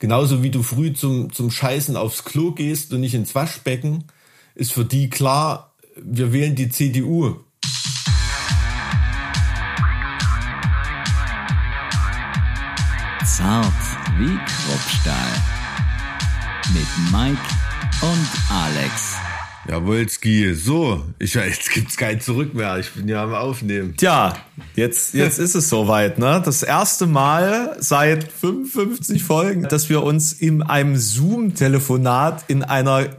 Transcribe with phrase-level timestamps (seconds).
[0.00, 4.04] Genauso wie du früh zum, zum Scheißen aufs Klo gehst und nicht ins Waschbecken,
[4.54, 7.36] ist für die klar, wir wählen die CDU.
[13.26, 13.72] Zart
[14.16, 15.32] wie Kruppstahl.
[16.72, 17.42] Mit Mike
[18.00, 19.19] und Alex.
[19.70, 22.78] Jawolski, so, ich, jetzt gibt's kein Zurück mehr.
[22.78, 23.94] Ich bin ja am Aufnehmen.
[23.96, 24.36] Tja,
[24.74, 26.42] jetzt, jetzt ist es soweit, ne?
[26.44, 33.10] Das erste Mal seit 55 Folgen, dass wir uns in einem Zoom-Telefonat in einer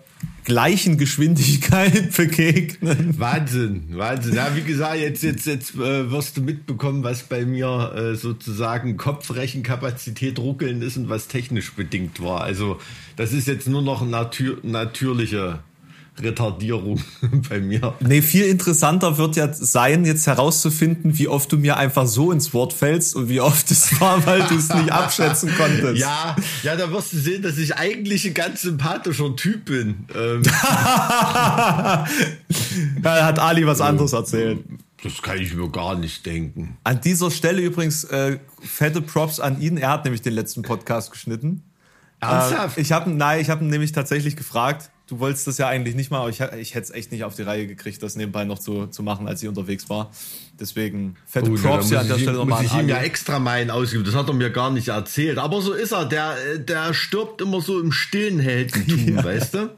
[0.43, 3.17] gleichen Geschwindigkeit begegnen.
[3.17, 4.35] Wahnsinn, Wahnsinn.
[4.35, 8.97] Ja, wie gesagt, jetzt, jetzt, jetzt äh, wirst du mitbekommen, was bei mir äh, sozusagen
[8.97, 12.41] Kopfrechenkapazität ruckeln ist und was technisch bedingt war.
[12.41, 12.77] Also
[13.15, 15.59] das ist jetzt nur noch natür natürliche
[16.20, 17.01] Retardierung
[17.49, 17.93] bei mir.
[17.99, 22.53] Nee, viel interessanter wird ja sein, jetzt herauszufinden, wie oft du mir einfach so ins
[22.53, 25.97] Wort fällst und wie oft es war, weil du es nicht abschätzen konntest.
[25.97, 30.05] Ja, ja, da wirst du sehen, dass ich eigentlich ein ganz sympathischer Typ bin.
[30.13, 30.43] Ähm.
[30.43, 32.05] da
[33.26, 34.59] hat Ali was anderes erzählt.
[35.04, 36.77] Das kann ich mir gar nicht denken.
[36.84, 39.77] An dieser Stelle übrigens äh, fette Props an ihn.
[39.77, 41.63] Er hat nämlich den letzten Podcast geschnitten.
[42.20, 42.77] Ernsthaft?
[42.77, 45.93] Äh, ich habe nein, ich habe ihn nämlich tatsächlich gefragt du wolltest das ja eigentlich
[45.95, 48.45] nicht mal, aber ich, ich hätte es echt nicht auf die Reihe gekriegt, das nebenbei
[48.45, 50.09] noch zu, zu machen, als ich unterwegs war.
[50.57, 52.65] Deswegen fette oh, Props ja an der Stelle nochmal an.
[52.65, 55.37] Ich ihm ja extra meinen ausgeben, das hat er mir gar nicht erzählt.
[55.37, 59.23] Aber so ist er, der, der stirbt immer so im stillen Heldentum, ja.
[59.23, 59.70] weißt du?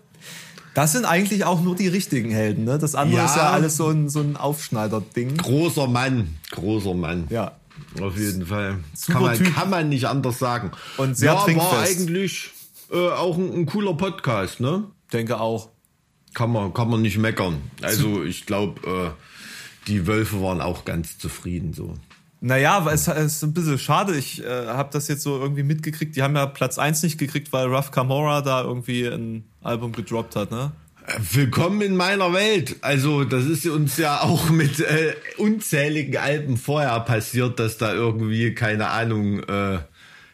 [0.75, 2.77] Das sind eigentlich auch nur die richtigen Helden, ne?
[2.77, 3.25] Das andere ja.
[3.25, 5.37] ist ja alles so ein, so ein Aufschneider-Ding.
[5.37, 7.25] Großer Mann, großer Mann.
[7.29, 7.53] Ja.
[7.99, 8.79] Auf jeden Fall.
[8.93, 9.55] Super kann man, typ.
[9.55, 10.71] kann man nicht anders sagen.
[10.97, 12.51] Und sehr ja, war eigentlich
[12.91, 14.83] äh, auch ein, ein cooler Podcast, ne?
[15.13, 15.69] Denke auch.
[16.33, 17.61] Kann man, kann man nicht meckern.
[17.81, 21.95] Also ich glaube, äh, die Wölfe waren auch ganz zufrieden so.
[22.41, 24.17] Naja, es, ist ein bisschen schade.
[24.17, 26.15] Ich äh, habe das jetzt so irgendwie mitgekriegt.
[26.15, 30.35] Die haben ja Platz 1 nicht gekriegt, weil Ruff Camora da irgendwie ein Album gedroppt
[30.35, 30.73] hat, ne?
[31.31, 32.77] Willkommen in meiner Welt.
[32.81, 38.53] Also das ist uns ja auch mit äh, unzähligen Alben vorher passiert, dass da irgendwie,
[38.53, 39.79] keine Ahnung, äh,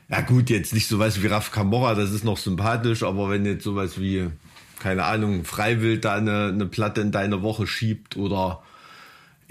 [0.09, 3.63] ja gut, jetzt nicht sowas wie Raf Camora, das ist noch sympathisch, aber wenn jetzt
[3.63, 4.29] sowas wie
[4.79, 8.63] keine Ahnung, freiwillig da eine, eine Platte in deine Woche schiebt oder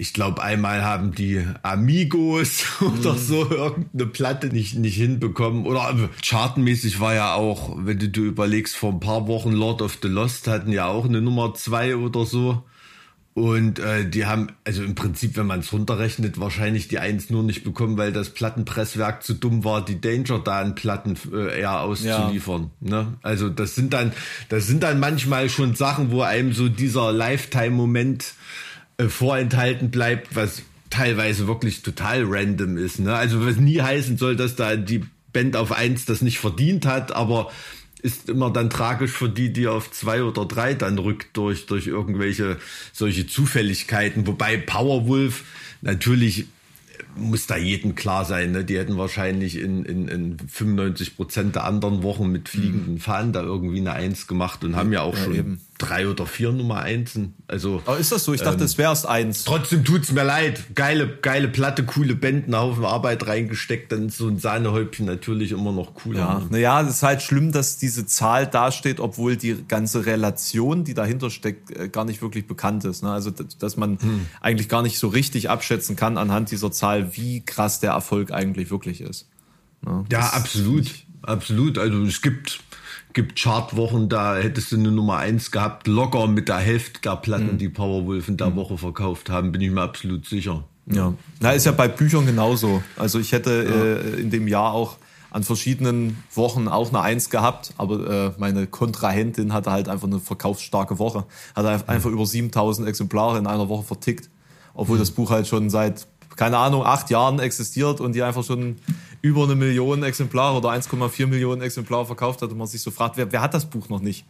[0.01, 3.17] ich glaube, einmal haben die Amigos oder mhm.
[3.17, 5.65] so irgendeine Platte nicht, nicht hinbekommen.
[5.65, 9.99] Oder chartenmäßig war ja auch, wenn du dir überlegst, vor ein paar Wochen Lord of
[10.01, 12.63] the Lost hatten ja auch eine Nummer zwei oder so.
[13.39, 17.41] Und äh, die haben, also im Prinzip, wenn man es runterrechnet, wahrscheinlich die Eins nur
[17.41, 21.79] nicht bekommen, weil das Plattenpresswerk zu dumm war, die Danger da an Platten äh, eher
[21.79, 22.71] auszuliefern.
[22.81, 23.03] Ja.
[23.03, 23.13] Ne?
[23.21, 24.11] Also das sind dann,
[24.49, 28.33] das sind dann manchmal schon Sachen, wo einem so dieser Lifetime-Moment
[28.97, 32.99] äh, vorenthalten bleibt, was teilweise wirklich total random ist.
[32.99, 33.15] Ne?
[33.15, 37.13] Also was nie heißen soll, dass da die Band auf eins das nicht verdient hat,
[37.13, 37.51] aber
[38.01, 41.87] ist immer dann tragisch für die, die auf zwei oder drei dann rückt durch, durch
[41.87, 42.57] irgendwelche
[42.93, 44.25] solche Zufälligkeiten.
[44.27, 45.43] Wobei Powerwolf
[45.81, 46.47] natürlich
[47.15, 48.51] muss da jedem klar sein.
[48.51, 48.63] Ne?
[48.63, 52.99] Die hätten wahrscheinlich in, in, in 95 Prozent der anderen Wochen mit fliegenden mhm.
[52.99, 55.61] Fahnen da irgendwie eine Eins gemacht und haben ja auch ja, schon eben.
[55.79, 57.33] Drei oder vier Nummer Einsen.
[57.47, 58.33] Also, Aber ist das so?
[58.33, 59.45] Ich dachte, ähm, es wäre erst eins.
[59.45, 60.75] Trotzdem tut's mir leid.
[60.75, 65.51] Geile, geile Platte, coole Band, einen Haufen Arbeit reingesteckt, dann ist so ein Sahnehäubchen natürlich
[65.51, 66.19] immer noch cooler.
[66.19, 70.93] Ja, naja, es ist halt schlimm, dass diese Zahl dasteht, obwohl die ganze Relation, die
[70.93, 73.01] dahinter steckt, äh, gar nicht wirklich bekannt ist.
[73.01, 73.11] Ne?
[73.11, 74.25] Also, dass man hm.
[74.41, 78.69] eigentlich gar nicht so richtig abschätzen kann anhand dieser Zahl, wie krass der Erfolg eigentlich
[78.69, 79.27] wirklich ist.
[79.81, 80.05] Ne?
[80.11, 80.87] Ja, absolut.
[81.21, 81.77] Absolut.
[81.77, 82.59] Also es gibt
[83.13, 87.53] gibt Chartwochen, da hättest du eine Nummer eins gehabt, locker mit der Hälfte der Platten,
[87.53, 87.57] mhm.
[87.57, 88.55] die Powerwolf in der mhm.
[88.55, 90.63] Woche verkauft haben, bin ich mir absolut sicher.
[90.91, 92.81] Ja, na ist ja bei Büchern genauso.
[92.97, 94.15] Also ich hätte ja.
[94.15, 94.97] äh, in dem Jahr auch
[95.31, 100.19] an verschiedenen Wochen auch eine Eins gehabt, aber äh, meine Kontrahentin hatte halt einfach eine
[100.19, 101.25] verkaufsstarke Woche.
[101.55, 101.83] Hat mhm.
[101.87, 104.29] einfach über 7000 Exemplare in einer Woche vertickt,
[104.73, 105.01] obwohl mhm.
[105.01, 108.77] das Buch halt schon seit, keine Ahnung, acht Jahren existiert und die einfach schon
[109.21, 113.17] über eine Million Exemplare oder 1,4 Millionen Exemplare verkauft hat und man sich so fragt,
[113.17, 114.25] wer, wer hat das Buch noch nicht?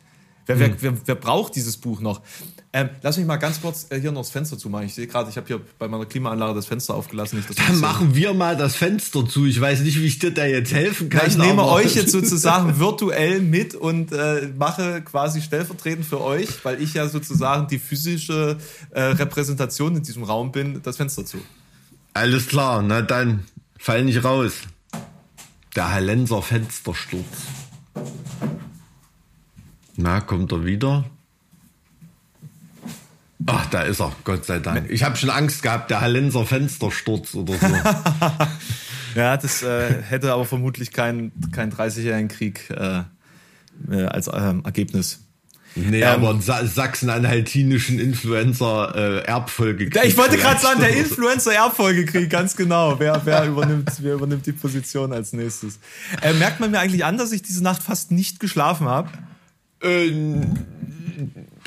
[0.46, 0.76] Wer, hm.
[0.80, 2.22] wer, wer, wer braucht dieses Buch noch?
[2.74, 4.88] Ähm, lass mich mal ganz kurz äh, hier noch das Fenster zumachen.
[4.88, 7.38] Ich sehe gerade, ich habe hier bei meiner Klimaanlage das Fenster aufgelassen.
[7.38, 9.46] Nicht, Dann machen wir mal das Fenster zu.
[9.46, 11.22] Ich weiß nicht, wie ich dir da jetzt helfen kann.
[11.24, 16.66] Na, ich nehme euch jetzt sozusagen virtuell mit und äh, mache quasi stellvertretend für euch,
[16.66, 18.58] weil ich ja sozusagen die physische
[18.90, 21.38] äh, Repräsentation in diesem Raum bin, das Fenster zu.
[22.14, 23.46] Alles klar, na dann
[23.78, 24.54] fall nicht raus.
[25.80, 27.24] Der Hallenser Fenstersturz.
[29.96, 31.06] Na, kommt er wieder?
[33.46, 34.90] Ach, da ist er, Gott sei Dank.
[34.90, 37.68] Ich habe schon Angst gehabt, der Hallenser Fenstersturz oder so.
[39.16, 43.04] Ja, das äh, hätte aber vermutlich keinen kein 30-jährigen Krieg äh,
[43.90, 45.29] äh, als ähm, Ergebnis.
[45.88, 52.56] Nee, Ähm, aber einen Sa sachsen-anhaltinischen Influencer äh, ich wollte gerade sagen, der Influencer-Erbfolgekrieg, ganz
[52.56, 53.00] genau.
[53.00, 55.80] Wer, wer, übernimmt, wer übernimmt die Position als nächstes?
[56.22, 59.10] Äh, merkt man mir eigentlich an, dass ich diese Nacht fast nicht geschlafen habe?
[59.82, 60.54] Ähm,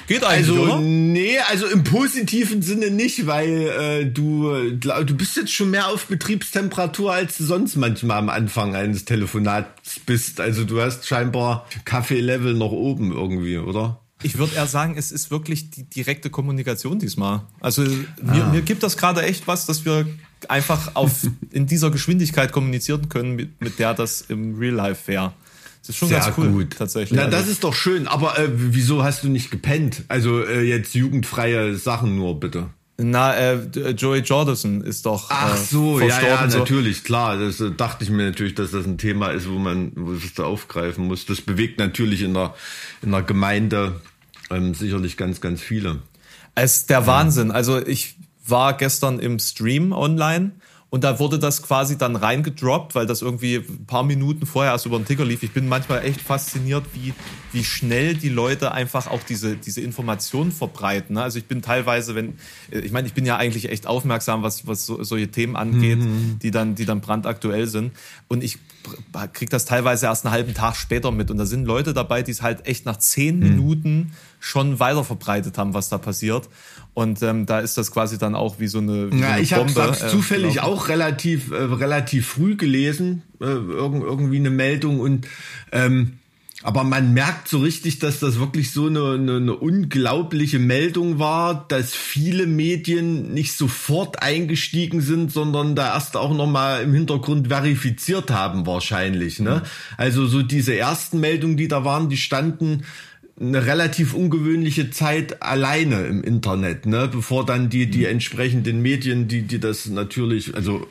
[0.06, 0.80] Geht eigentlich, also oder?
[0.80, 5.88] nee, also im positiven Sinne nicht, weil äh, du glaub, du bist jetzt schon mehr
[5.88, 10.40] auf Betriebstemperatur als du sonst manchmal am Anfang eines Telefonats bist.
[10.40, 14.01] Also du hast scheinbar Kaffeelevel noch oben irgendwie, oder?
[14.22, 17.42] Ich würde eher sagen, es ist wirklich die direkte Kommunikation diesmal.
[17.60, 20.06] Also mir, mir gibt das gerade echt was, dass wir
[20.48, 25.32] einfach auf in dieser Geschwindigkeit kommunizieren können, mit, mit der das im Real Life wäre.
[25.80, 26.76] Das ist schon Sehr ganz cool, gut.
[26.78, 27.18] tatsächlich.
[27.18, 28.06] Na, das ist doch schön.
[28.06, 30.04] Aber äh, wieso hast du nicht gepennt?
[30.06, 32.68] Also äh, jetzt jugendfreie Sachen nur bitte.
[32.98, 36.44] Na, äh, Joey Jordison ist doch Ach äh, so, ja, verstorben.
[36.44, 36.58] ja, so.
[36.58, 37.36] natürlich, klar.
[37.36, 40.34] Das äh, dachte ich mir natürlich, dass das ein Thema ist, wo man, wo es
[40.34, 41.26] da aufgreifen muss.
[41.26, 42.54] Das bewegt natürlich in der,
[43.02, 44.00] in der Gemeinde
[44.52, 46.00] ähm, sicherlich ganz, ganz viele.
[46.54, 47.50] Es ist der Wahnsinn.
[47.50, 48.16] Also ich
[48.46, 50.52] war gestern im Stream online
[50.92, 54.84] und da wurde das quasi dann reingedroppt, weil das irgendwie ein paar Minuten vorher erst
[54.84, 55.42] über den Ticker lief.
[55.42, 57.14] Ich bin manchmal echt fasziniert, wie,
[57.50, 61.14] wie schnell die Leute einfach auch diese, diese Informationen verbreiten.
[61.14, 61.22] ne?
[61.22, 62.34] Also ich bin teilweise, wenn,
[62.70, 66.00] ich meine, ich bin ja eigentlich echt aufmerksam, was, was so, solche Themen angeht,
[66.42, 67.92] die dann, die dann brandaktuell sind.
[68.28, 68.58] Und ich
[69.32, 71.30] krieg das teilweise erst einen halben Tag später mit.
[71.30, 75.58] Und da sind Leute dabei, die es halt echt nach zehn Minuten schon weiter verbreitet
[75.58, 76.48] haben, was da passiert.
[76.94, 79.42] Und ähm, da ist das quasi dann auch wie so eine, wie so Ja, eine
[79.42, 79.90] ich habe Bombe.
[79.92, 80.72] es äh, zufällig gelaufen.
[80.74, 85.26] auch relativ, äh, relativ früh gelesen, äh, irgend, irgendwie eine Meldung und
[85.72, 86.18] ähm,
[86.62, 91.66] aber man merkt so richtig, dass das wirklich so eine, eine, eine unglaubliche Meldung war,
[91.68, 97.48] dass viele Medien nicht sofort eingestiegen sind, sondern da erst auch noch mal im Hintergrund
[97.48, 99.40] verifiziert haben wahrscheinlich.
[99.40, 99.62] Ne?
[99.96, 102.84] Also so diese ersten Meldungen, die da waren, die standen
[103.40, 109.42] eine relativ ungewöhnliche Zeit alleine im Internet, ne, bevor dann die die entsprechenden Medien, die
[109.42, 110.86] die das natürlich, also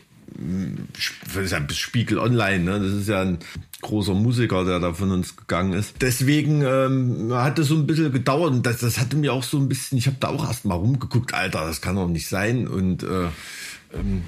[1.26, 3.40] das ist ja Spiegel Online, ne, das ist ja ein
[3.82, 5.96] großer Musiker, der da von uns gegangen ist.
[6.02, 9.58] Deswegen ähm, hat es so ein bisschen gedauert und das, das hatte mir auch so
[9.58, 12.68] ein bisschen, ich habe da auch erst mal rumgeguckt, Alter, das kann doch nicht sein
[12.68, 13.28] und äh,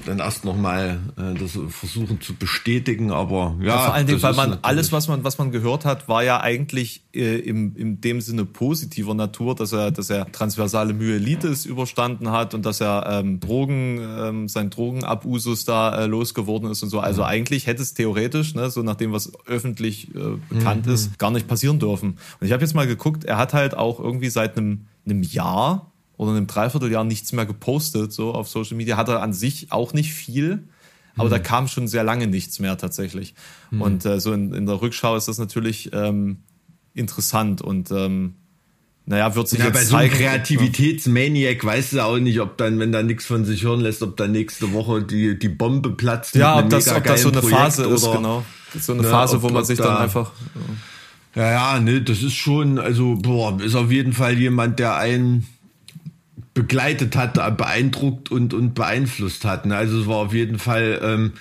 [0.06, 4.22] dann erst noch mal äh, das versuchen zu bestätigen, aber ja, Ja, vor allen Dingen,
[4.22, 8.02] weil man alles, was man, was man gehört hat, war ja eigentlich äh, im, in
[8.02, 13.06] dem Sinne positiver Natur, dass er, dass er transversale Myelitis überstanden hat und dass er
[13.10, 17.00] ähm, Drogen, ähm, sein Drogenabusus da äh, losgeworden ist und so.
[17.00, 21.32] Also eigentlich hätte es theoretisch, ne, so nach dem, was öffentlich äh, bekannt ist, gar
[21.32, 22.18] nicht passieren dürfen.
[22.40, 25.93] Und ich habe jetzt mal geguckt, er hat halt auch irgendwie seit einem, einem Jahr
[26.24, 28.98] oder einem Dreivierteljahr nichts mehr gepostet, so auf Social Media.
[28.98, 30.64] Hat er an sich auch nicht viel.
[31.16, 33.36] Aber da kam schon sehr lange nichts mehr tatsächlich.
[33.70, 36.38] Und äh, so in, in der Rückschau ist das natürlich ähm,
[36.96, 38.34] interessant und ähm,
[39.06, 40.10] naja, wird sich Ja, jetzt bei so einem.
[40.12, 44.18] Kreativitätsmaniac weißt du auch nicht, ob dann, wenn da nichts von sich hören lässt, ob
[44.18, 46.34] dann nächste Woche die, die Bombe platzt.
[46.36, 48.46] ja, ob das, ob das so eine megageilen Phase Projekt ist, oder- genau.
[48.80, 50.32] So eine ne, Phase, wo ob- man ob sich da- dann einfach.
[51.36, 55.46] Ja, ja, ne, das ist schon, also, boah, ist auf jeden Fall jemand, der einen
[56.54, 59.66] begleitet hat, beeindruckt und, und beeinflusst hat.
[59.66, 59.76] Ne?
[59.76, 61.34] Also es war auf jeden Fall, ähm,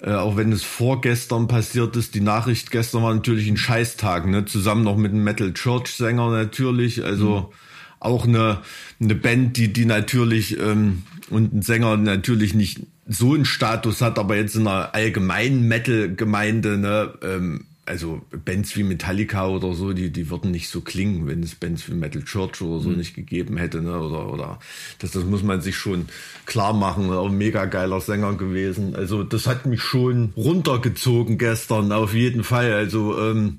[0.00, 4.44] äh, auch wenn es vorgestern passiert ist, die Nachricht gestern war natürlich ein Scheißtag, ne?
[4.44, 7.52] Zusammen noch mit einem Metal Church Sänger natürlich, also
[8.00, 8.58] auch eine,
[9.00, 14.18] eine Band, die, die natürlich ähm, und ein Sänger natürlich nicht so einen Status hat,
[14.18, 20.10] aber jetzt in einer allgemeinen Metal-Gemeinde, ne, ähm, also Bands wie Metallica oder so, die,
[20.10, 23.56] die würden nicht so klingen, wenn es Bands wie Metal Church oder so nicht gegeben
[23.56, 24.00] hätte, ne?
[24.00, 24.58] Oder, oder
[24.98, 26.06] das, das muss man sich schon
[26.46, 27.10] klar machen.
[27.12, 28.96] Auch ein mega geiler Sänger gewesen.
[28.96, 32.72] Also das hat mich schon runtergezogen gestern, auf jeden Fall.
[32.72, 33.58] Also ähm,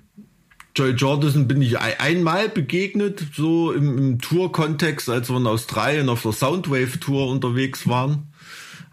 [0.75, 6.09] Joy Jordison bin ich ein- einmal begegnet, so im, im Tour-Kontext, als wir in Australien
[6.09, 8.27] auf der Soundwave-Tour unterwegs waren.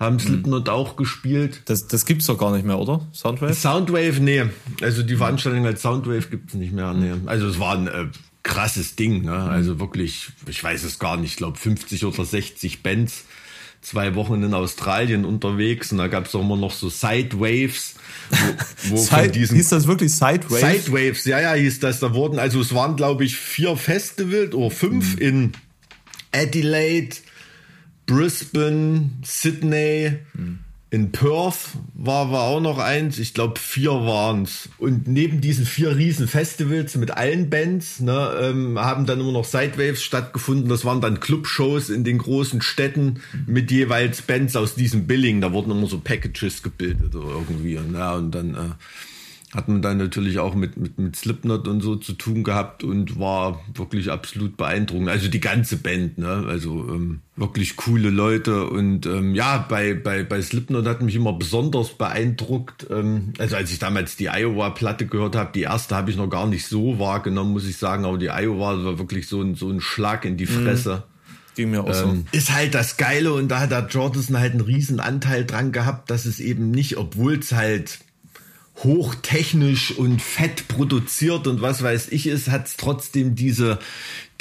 [0.03, 1.63] Haben Slipknot auch gespielt.
[1.67, 3.07] Das, das gibt's doch gar nicht mehr, oder?
[3.15, 3.55] Soundwave?
[3.55, 4.45] Soundwave, nee.
[4.81, 7.13] Also die Veranstaltung als Soundwave gibt's nicht mehr, nee.
[7.27, 8.07] Also es war ein äh,
[8.43, 9.33] krasses Ding, ne?
[9.33, 13.27] Also wirklich, ich weiß es gar nicht, ich glaube 50 oder 60 Bands,
[13.81, 17.95] zwei Wochen in Australien unterwegs und da gab's auch immer noch so Sidewaves,
[18.31, 20.81] wo, wo von Side, diesen hieß das wirklich Sidewave?
[20.81, 22.01] Sidewaves, ja, ja, hieß das.
[22.01, 25.53] Da wurden, also es waren, glaube ich, vier Festivals oder fünf in
[26.33, 27.17] Adelaide,
[28.07, 30.19] Brisbane, Sydney
[30.91, 34.69] In Perth war, war auch noch eins, ich glaube vier waren's.
[34.77, 39.47] Und neben diesen vier riesen Festivals mit allen Bands ne, ähm, haben dann immer noch
[39.47, 40.69] Sidewaves stattgefunden.
[40.69, 45.41] Das waren dann Clubshows in den großen Städten mit jeweils Bands aus diesem Billing.
[45.41, 47.79] Da wurden immer so Packages gebildet oder irgendwie.
[47.79, 48.55] Und, ja, und dann...
[48.55, 48.59] Äh,
[49.55, 53.19] hat man dann natürlich auch mit, mit, mit Slipknot und so zu tun gehabt und
[53.19, 55.11] war wirklich absolut beeindruckend.
[55.11, 56.47] Also die ganze Band, ne?
[56.49, 58.67] Also ähm, wirklich coole Leute.
[58.67, 62.87] Und ähm, ja, bei, bei, bei Slipknot hat mich immer besonders beeindruckt.
[62.91, 66.47] Ähm, also als ich damals die Iowa-Platte gehört habe, die erste habe ich noch gar
[66.47, 68.07] nicht so wahrgenommen, muss ich sagen.
[68.07, 70.65] Aber die Iowa war wirklich so ein, so ein Schlag in die mhm.
[70.65, 71.03] Fresse.
[71.57, 72.07] Ging mir auch so.
[72.07, 75.73] Ähm, ist halt das Geile und da hat der Jordison halt einen riesen Anteil dran
[75.73, 77.99] gehabt, dass es eben nicht, obwohl es halt
[78.77, 83.79] hochtechnisch und fett produziert und was weiß ich ist, hat es trotzdem diese,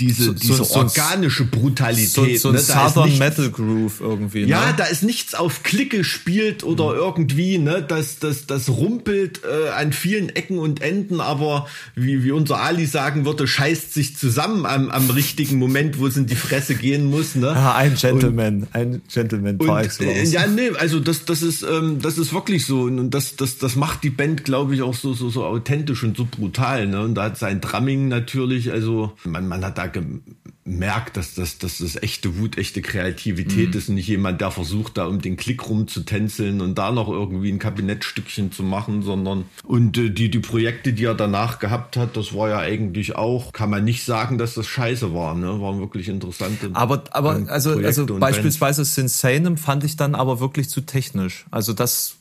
[0.01, 2.09] diese, so, diese so, organische Brutalität.
[2.09, 2.57] So, so ne?
[2.57, 4.45] Southern nichts, Metal Groove irgendwie.
[4.45, 4.73] Ja, ne?
[4.75, 6.99] da ist nichts auf Klick gespielt oder mhm.
[6.99, 12.31] irgendwie, ne, das, das, das rumpelt äh, an vielen Ecken und Enden, aber wie, wie
[12.31, 16.35] unser Ali sagen würde, scheißt sich zusammen am, am richtigen Moment, wo es in die
[16.35, 17.35] Fresse gehen muss.
[17.35, 17.49] Ne?
[17.49, 21.99] Ah, ein Gentleman, und, ein Gentleman par äh, Ja, nee, also das, das ist, ähm,
[22.01, 25.13] das ist wirklich so und das, das, das macht die Band, glaube ich, auch so,
[25.13, 26.87] so, so authentisch und so brutal.
[26.87, 27.01] Ne?
[27.01, 31.79] Und da hat sein Drumming natürlich, also man, man hat da gemerkt, dass das, dass
[31.79, 33.77] das echte Wut, echte Kreativität mhm.
[33.77, 37.51] ist und nicht jemand, der versucht, da um den Klick rumzutänzeln und da noch irgendwie
[37.51, 42.15] ein Kabinettstückchen zu machen, sondern und äh, die, die Projekte, die er danach gehabt hat,
[42.17, 45.61] das war ja eigentlich auch, kann man nicht sagen, dass das scheiße war, ne?
[45.61, 46.69] Waren wirklich interessante.
[46.73, 51.45] Aber, aber, ähm, also, also beispielsweise Sinsanum fand ich dann aber wirklich zu technisch.
[51.51, 52.17] Also das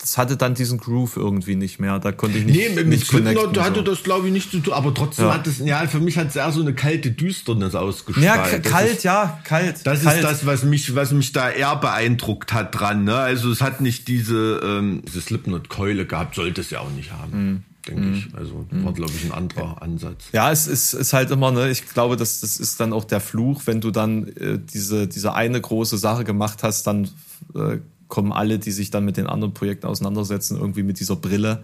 [0.00, 1.98] das hatte dann diesen Groove irgendwie nicht mehr.
[1.98, 2.56] Da konnte ich nicht.
[2.56, 3.82] Nee, mit nicht Slipknot hatte so.
[3.82, 5.34] das glaube ich nicht zu tun, aber trotzdem ja.
[5.34, 8.24] hat es, ja, für mich hat es eher so eine kalte Düsternis ausgestrahlt.
[8.26, 9.80] Ja, kalt, ist, ja, kalt.
[9.84, 10.16] Das kalt.
[10.16, 13.16] ist das, was mich, was mich da eher beeindruckt hat dran, ne?
[13.16, 17.30] Also es hat nicht diese, ähm, diese Slipknot-Keule gehabt, sollte es ja auch nicht haben.
[17.32, 18.14] Mhm denke mhm.
[18.14, 18.34] ich.
[18.34, 20.28] Also war, glaube ich, ein anderer Ansatz.
[20.32, 23.20] Ja, es ist, ist halt immer, ne, ich glaube, das, das ist dann auch der
[23.20, 27.08] Fluch, wenn du dann äh, diese, diese eine große Sache gemacht hast, dann
[27.54, 27.78] äh,
[28.10, 31.62] kommen alle, die sich dann mit den anderen Projekten auseinandersetzen, irgendwie mit dieser Brille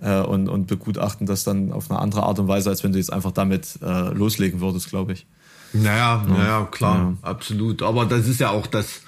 [0.00, 2.98] äh, und, und begutachten das dann auf eine andere Art und Weise, als wenn du
[2.98, 5.26] jetzt einfach damit äh, loslegen würdest, glaube ich.
[5.72, 6.26] Naja, ja.
[6.28, 7.28] naja, klar, ja.
[7.28, 7.82] absolut.
[7.82, 9.00] Aber das ist ja auch das,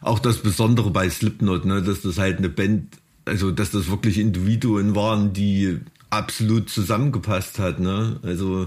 [0.00, 4.18] auch das Besondere bei Slipknot, ne, dass das halt eine Band, also dass das wirklich
[4.18, 7.78] Individuen waren, die absolut zusammengepasst hat.
[7.78, 8.18] Ne?
[8.22, 8.66] Also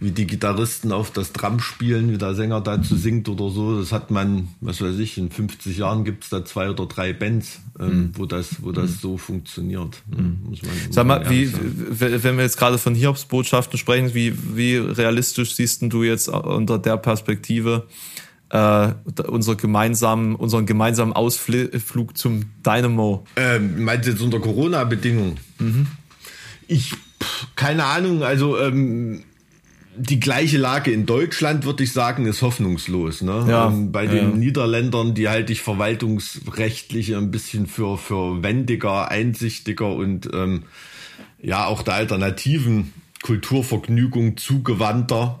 [0.00, 3.80] wie die Gitarristen auf das Drum spielen, wie der Sänger dazu singt oder so.
[3.80, 7.12] Das hat man, was weiß ich, in 50 Jahren gibt es da zwei oder drei
[7.12, 8.10] Bands, ähm, mhm.
[8.14, 8.98] wo das, wo das mhm.
[9.00, 10.02] so funktioniert.
[10.06, 10.22] Ne?
[10.22, 10.38] Mhm.
[10.50, 14.76] Muss man, muss Sag mal, wie, wenn wir jetzt gerade von Hiobsbotschaften sprechen, wie, wie
[14.76, 17.86] realistisch siehst du jetzt unter der Perspektive
[18.50, 18.92] äh,
[19.26, 23.24] unser gemeinsamen, unseren gemeinsamen Ausflug zum Dynamo?
[23.36, 25.40] Ähm, meinst du jetzt unter Corona-Bedingungen?
[25.58, 25.86] Mhm.
[26.68, 26.92] Ich,
[27.56, 29.24] keine Ahnung, also ähm,
[29.96, 33.22] die gleiche Lage in Deutschland, würde ich sagen, ist hoffnungslos.
[33.22, 33.46] Ne?
[33.48, 34.36] Ja, ähm, bei den ja.
[34.36, 40.64] Niederländern, die halte ich verwaltungsrechtlich ein bisschen für, für wendiger, einsichtiger und ähm,
[41.40, 42.92] ja auch der alternativen
[43.22, 45.40] Kulturvergnügung zugewandter,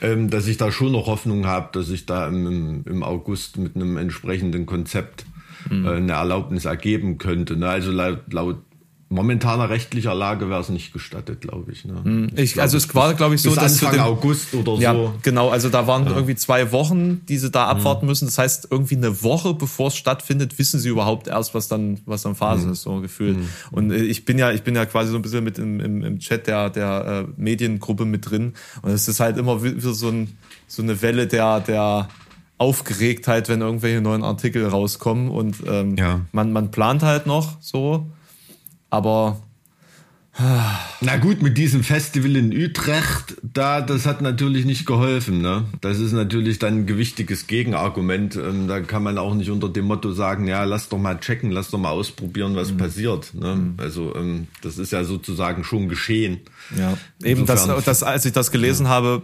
[0.00, 3.74] ähm, dass ich da schon noch Hoffnung habe, dass ich da im, im August mit
[3.74, 5.26] einem entsprechenden Konzept
[5.68, 5.86] mhm.
[5.86, 7.56] äh, eine Erlaubnis ergeben könnte.
[7.56, 7.68] Ne?
[7.68, 8.58] Also laut, laut
[9.10, 11.86] momentaner rechtlicher Lage wäre es nicht gestattet, glaube ich.
[11.86, 11.94] Ne?
[12.02, 15.14] Hm, ich, ich also es war, glaube ich, so, dass Anfang August oder ja, so.
[15.22, 16.10] Genau, also da waren ja.
[16.10, 18.10] irgendwie zwei Wochen, die sie da abwarten mhm.
[18.10, 18.26] müssen.
[18.26, 22.22] Das heißt, irgendwie eine Woche, bevor es stattfindet, wissen sie überhaupt erst, was dann, was
[22.22, 22.72] dann Phase mhm.
[22.72, 23.38] ist, so gefühlt.
[23.38, 23.48] Mhm.
[23.70, 26.04] Und äh, ich bin ja, ich bin ja quasi so ein bisschen mit im, im,
[26.04, 28.52] im Chat der, der äh, Mediengruppe mit drin.
[28.82, 30.36] Und es ist halt immer wieder so, ein,
[30.66, 32.08] so eine Welle der, der
[32.58, 35.30] Aufgeregtheit, wenn irgendwelche neuen Artikel rauskommen.
[35.30, 36.20] Und ähm, ja.
[36.32, 38.10] man, man plant halt noch so
[38.90, 39.40] aber
[41.00, 45.40] na gut, mit diesem Festival in Utrecht, da, das hat natürlich nicht geholfen.
[45.42, 45.64] Ne?
[45.80, 48.36] Das ist natürlich dann ein gewichtiges Gegenargument.
[48.36, 51.50] Ähm, da kann man auch nicht unter dem Motto sagen, ja, lass doch mal checken,
[51.50, 52.76] lass doch mal ausprobieren, was mhm.
[52.76, 53.34] passiert.
[53.34, 53.56] Ne?
[53.56, 53.74] Mhm.
[53.78, 56.38] Also ähm, das ist ja sozusagen schon geschehen.
[56.76, 58.92] Ja, eben das, das, als ich das gelesen ja.
[58.92, 59.22] habe,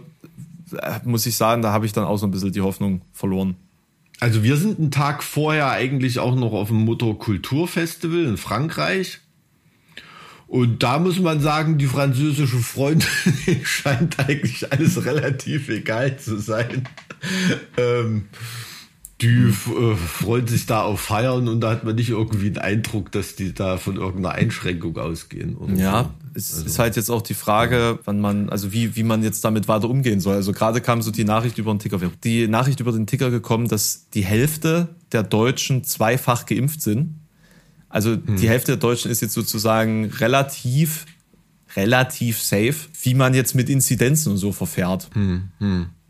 [0.77, 3.55] äh, muss ich sagen, da habe ich dann auch so ein bisschen die Hoffnung verloren.
[4.19, 9.21] Also wir sind einen Tag vorher eigentlich auch noch auf dem Motorkulturfestival in Frankreich.
[10.55, 13.09] Und da muss man sagen, die französische Freundin
[13.63, 16.87] scheint eigentlich alles relativ egal zu sein.
[17.75, 18.27] Ähm,
[19.19, 23.11] die äh, freuen sich da auf Feiern und da hat man nicht irgendwie den Eindruck,
[23.11, 25.57] dass die da von irgendeiner Einschränkung ausgehen.
[25.75, 26.09] ja, so.
[26.35, 26.65] es also.
[26.67, 29.89] ist halt jetzt auch die Frage, wann man, also wie, wie man jetzt damit weiter
[29.89, 30.35] umgehen soll.
[30.35, 31.99] Also gerade kam so die Nachricht über den Ticker.
[32.23, 37.24] Die Nachricht über den Ticker gekommen, dass die Hälfte der Deutschen zweifach geimpft sind
[37.89, 41.05] Also die Hälfte der Deutschen ist jetzt sozusagen relativ,
[41.75, 45.09] relativ safe, wie man jetzt mit Inzidenzen und so verfährt.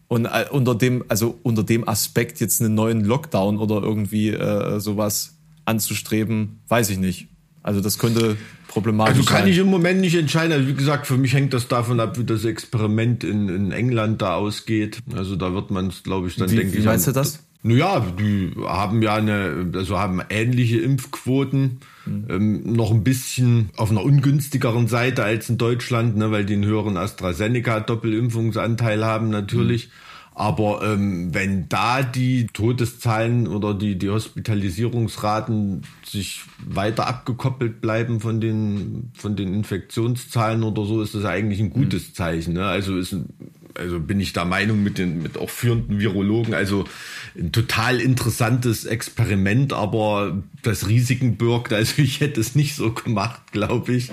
[0.08, 4.80] Und äh, unter dem, also unter dem Aspekt jetzt einen neuen Lockdown oder irgendwie äh,
[4.80, 7.28] sowas anzustreben, weiß ich nicht.
[7.64, 9.48] Also das könnte problematisch Also kann sein.
[9.52, 10.52] ich im Moment nicht entscheiden.
[10.54, 14.22] Also wie gesagt, für mich hängt das davon ab, wie das Experiment in, in England
[14.22, 15.00] da ausgeht.
[15.16, 16.86] Also da wird man es, glaube ich, dann Wie- denke wie ich.
[16.86, 17.40] meinst an- du das?
[17.68, 24.04] Naja, die haben ja eine, also haben ähnliche Impfquoten, ähm, noch ein bisschen auf einer
[24.04, 29.90] ungünstigeren Seite als in Deutschland, ne, weil die einen höheren AstraZeneca-Doppelimpfungsanteil haben natürlich.
[30.36, 38.42] Aber ähm, wenn da die Todeszahlen oder die, die Hospitalisierungsraten sich weiter abgekoppelt bleiben von
[38.42, 42.54] den, von den Infektionszahlen oder so, ist das eigentlich ein gutes Zeichen.
[42.54, 42.66] Ne?
[42.66, 43.26] Also ist ein,
[43.78, 46.86] also bin ich der Meinung mit den mit auch führenden Virologen, also
[47.38, 51.74] ein total interessantes Experiment, aber das Risiken birgt.
[51.74, 54.12] Also ich hätte es nicht so gemacht, glaube ich.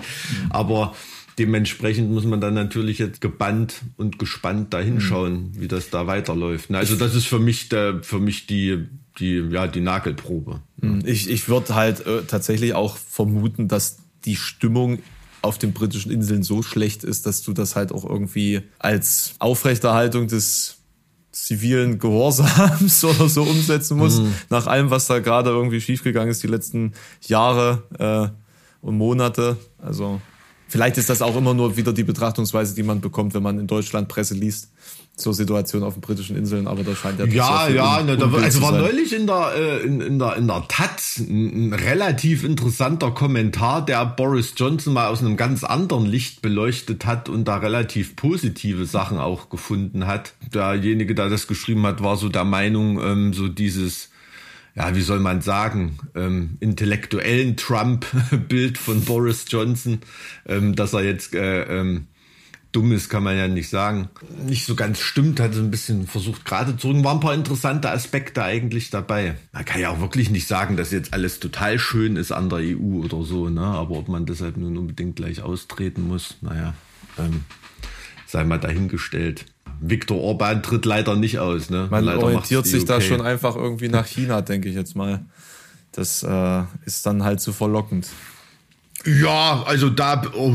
[0.50, 0.94] Aber
[1.38, 6.70] dementsprechend muss man dann natürlich jetzt gebannt und gespannt da hinschauen, wie das da weiterläuft.
[6.72, 8.86] Also das ist für mich der, für mich die
[9.18, 10.60] die ja die Nagelprobe.
[11.04, 15.00] Ich, ich würde halt äh, tatsächlich auch vermuten, dass die Stimmung
[15.42, 20.28] auf den britischen Inseln so schlecht ist, dass du das halt auch irgendwie als Aufrechterhaltung
[20.28, 20.78] des
[21.32, 24.22] zivilen Gehorsams oder so umsetzen musst.
[24.50, 29.56] Nach allem, was da gerade irgendwie schiefgegangen ist, die letzten Jahre äh, und Monate.
[29.78, 30.20] Also
[30.68, 33.66] vielleicht ist das auch immer nur wieder die Betrachtungsweise, die man bekommt, wenn man in
[33.66, 34.71] Deutschland Presse liest
[35.14, 38.30] zur Situation auf den britischen Inseln, aber da scheint ja Ja, viel ja, ne, da,
[38.32, 42.44] also war neulich in der, äh, in, in der, in der Taz ein, ein relativ
[42.44, 47.56] interessanter Kommentar, der Boris Johnson mal aus einem ganz anderen Licht beleuchtet hat und da
[47.56, 50.32] relativ positive Sachen auch gefunden hat.
[50.52, 54.08] Derjenige, der das geschrieben hat, war so der Meinung, ähm, so dieses,
[54.74, 60.00] ja, wie soll man sagen, ähm, intellektuellen Trump-Bild von Boris Johnson,
[60.46, 62.06] ähm, dass er jetzt äh, ähm,
[62.72, 64.08] dumm ist, kann man ja nicht sagen.
[64.46, 67.04] Nicht so ganz stimmt, hat so ein bisschen versucht gerade zu rücken.
[67.04, 69.36] Waren ein paar interessante Aspekte eigentlich dabei.
[69.52, 72.58] Man kann ja auch wirklich nicht sagen, dass jetzt alles total schön ist an der
[72.60, 73.60] EU oder so, ne?
[73.60, 76.74] Aber ob man deshalb nun unbedingt gleich austreten muss, naja,
[77.18, 77.44] ähm,
[78.26, 79.44] sei mal dahingestellt.
[79.80, 81.88] Viktor Orban tritt leider nicht aus, ne?
[81.90, 85.24] Man leider orientiert sich da schon einfach irgendwie nach China, denke ich jetzt mal.
[85.92, 88.08] Das äh, ist dann halt zu verlockend.
[89.04, 90.54] Ja, also da, oh,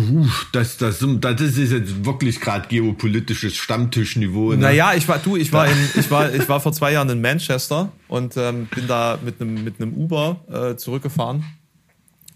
[0.54, 4.52] das, das, das ist jetzt wirklich gerade geopolitisches Stammtischniveau.
[4.52, 4.58] Ne?
[4.58, 7.20] Naja, ich war, du, ich war, in, ich war, ich war vor zwei Jahren in
[7.20, 11.44] Manchester und ähm, bin da mit einem mit einem Uber äh, zurückgefahren.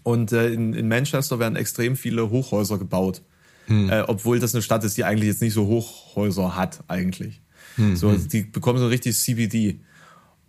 [0.02, 3.22] Und äh, in, in Manchester werden extrem viele Hochhäuser gebaut.
[3.68, 7.40] Äh, obwohl das eine Stadt ist, die eigentlich jetzt nicht so Hochhäuser hat, eigentlich.
[7.94, 9.80] So, die bekommen so richtig CBD.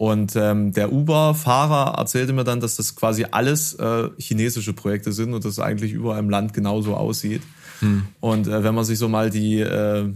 [0.04, 5.34] Und ähm, der Uber-Fahrer erzählte mir dann, dass das quasi alles äh, chinesische Projekte sind
[5.34, 7.42] und das eigentlich überall im Land genauso aussieht.
[8.20, 10.12] Und äh, wenn man sich so mal die, äh,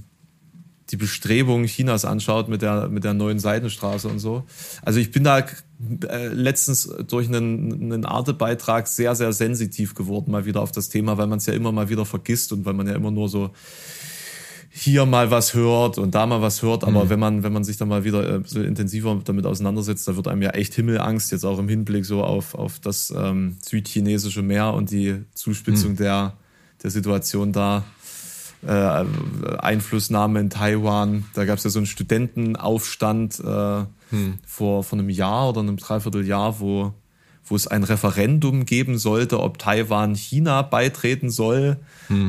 [0.90, 4.44] die Bestrebungen Chinas anschaut mit der, mit der neuen Seidenstraße und so.
[4.82, 10.44] Also ich bin da äh, letztens durch einen, einen Arte-Beitrag sehr, sehr sensitiv geworden mal
[10.44, 12.88] wieder auf das Thema, weil man es ja immer mal wieder vergisst und weil man
[12.88, 13.52] ja immer nur so
[14.78, 17.78] hier mal was hört und da mal was hört, aber wenn man wenn man sich
[17.78, 21.46] dann mal wieder äh, so intensiver damit auseinandersetzt, da wird einem ja echt Himmelangst jetzt
[21.46, 26.34] auch im Hinblick so auf auf das ähm, südchinesische Meer und die Zuspitzung der
[26.84, 27.84] der Situation da.
[28.66, 29.06] Äh,
[29.60, 31.26] Einflussnahme in Taiwan.
[31.36, 36.60] Da gab es ja so einen Studentenaufstand äh, vor, vor einem Jahr oder einem Dreivierteljahr,
[36.60, 36.92] wo,
[37.50, 41.78] wo es ein Referendum geben sollte, ob Taiwan China beitreten soll,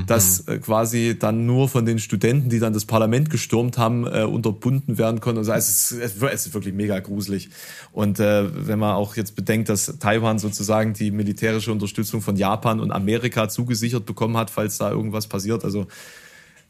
[0.07, 4.23] das äh, quasi dann nur von den Studenten, die dann das Parlament gestürmt haben, äh,
[4.23, 5.41] unterbunden werden konnte.
[5.41, 7.51] Also es ist, es ist wirklich mega gruselig.
[7.93, 12.81] Und äh, wenn man auch jetzt bedenkt, dass Taiwan sozusagen die militärische Unterstützung von Japan
[12.81, 15.87] und Amerika zugesichert bekommen hat, falls da irgendwas passiert, also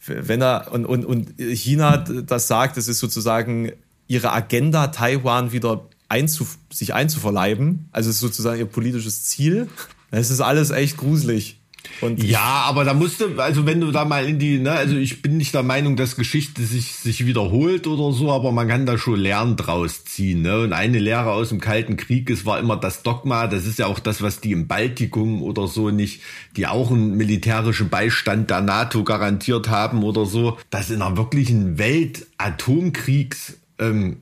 [0.06, 3.72] wenn er und, und, und China das sagt, es ist sozusagen
[4.06, 7.88] ihre Agenda, Taiwan wieder einzuf sich einzuverleiben.
[7.92, 9.68] Also es ist sozusagen ihr politisches Ziel.
[10.10, 11.58] Es ist alles echt gruselig.
[12.00, 15.22] Und Ja, aber da musste, also wenn du da mal in die, ne, also ich
[15.22, 18.98] bin nicht der Meinung, dass Geschichte sich, sich wiederholt oder so, aber man kann da
[18.98, 20.60] schon Lernen draus ziehen, ne?
[20.60, 23.86] Und eine Lehre aus dem Kalten Krieg, es war immer das Dogma, das ist ja
[23.86, 26.20] auch das, was die im Baltikum oder so nicht,
[26.56, 31.78] die auch einen militärischen Beistand der NATO garantiert haben oder so, dass in einer wirklichen
[31.78, 34.18] Welt-Atomkriegs, ähm,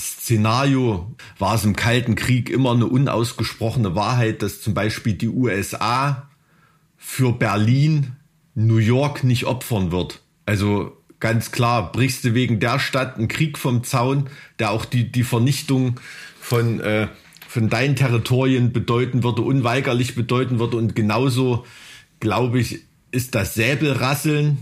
[0.00, 6.28] Szenario war es im Kalten Krieg immer eine unausgesprochene Wahrheit, dass zum Beispiel die USA
[6.96, 8.16] für Berlin
[8.54, 10.22] New York nicht opfern wird.
[10.46, 15.12] Also ganz klar, brichst du wegen der Stadt einen Krieg vom Zaun, der auch die,
[15.12, 16.00] die Vernichtung
[16.40, 17.08] von, äh,
[17.46, 20.76] von deinen Territorien bedeuten würde, unweigerlich bedeuten würde.
[20.76, 21.66] Und genauso,
[22.20, 24.58] glaube ich, ist das Säbelrasseln.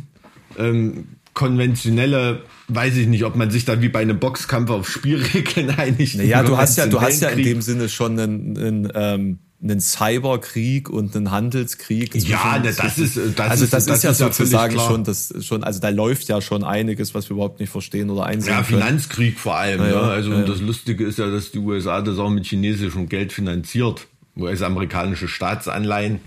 [0.59, 5.71] Ähm, konventionelle, weiß ich nicht, ob man sich da wie bei einem Boxkampf auf Spielregeln
[5.77, 6.17] einigt.
[6.17, 9.81] Naja, du hast ja, du hast ja in dem Sinne schon einen, einen ähm, einen
[9.81, 12.15] Cyberkrieg und einen Handelskrieg.
[12.15, 15.35] Ja, das, das ist das also das, ist, das ist ja sozusagen ja schon das
[15.41, 18.53] schon also da läuft ja schon einiges, was wir überhaupt nicht verstehen oder einsehen.
[18.53, 19.81] Ja, Finanzkrieg vor allem.
[19.81, 20.01] Ja, ne?
[20.03, 20.43] Also ja.
[20.43, 26.21] das Lustige ist ja, dass die USA das auch mit chinesischem Geld finanziert, US-amerikanische Staatsanleihen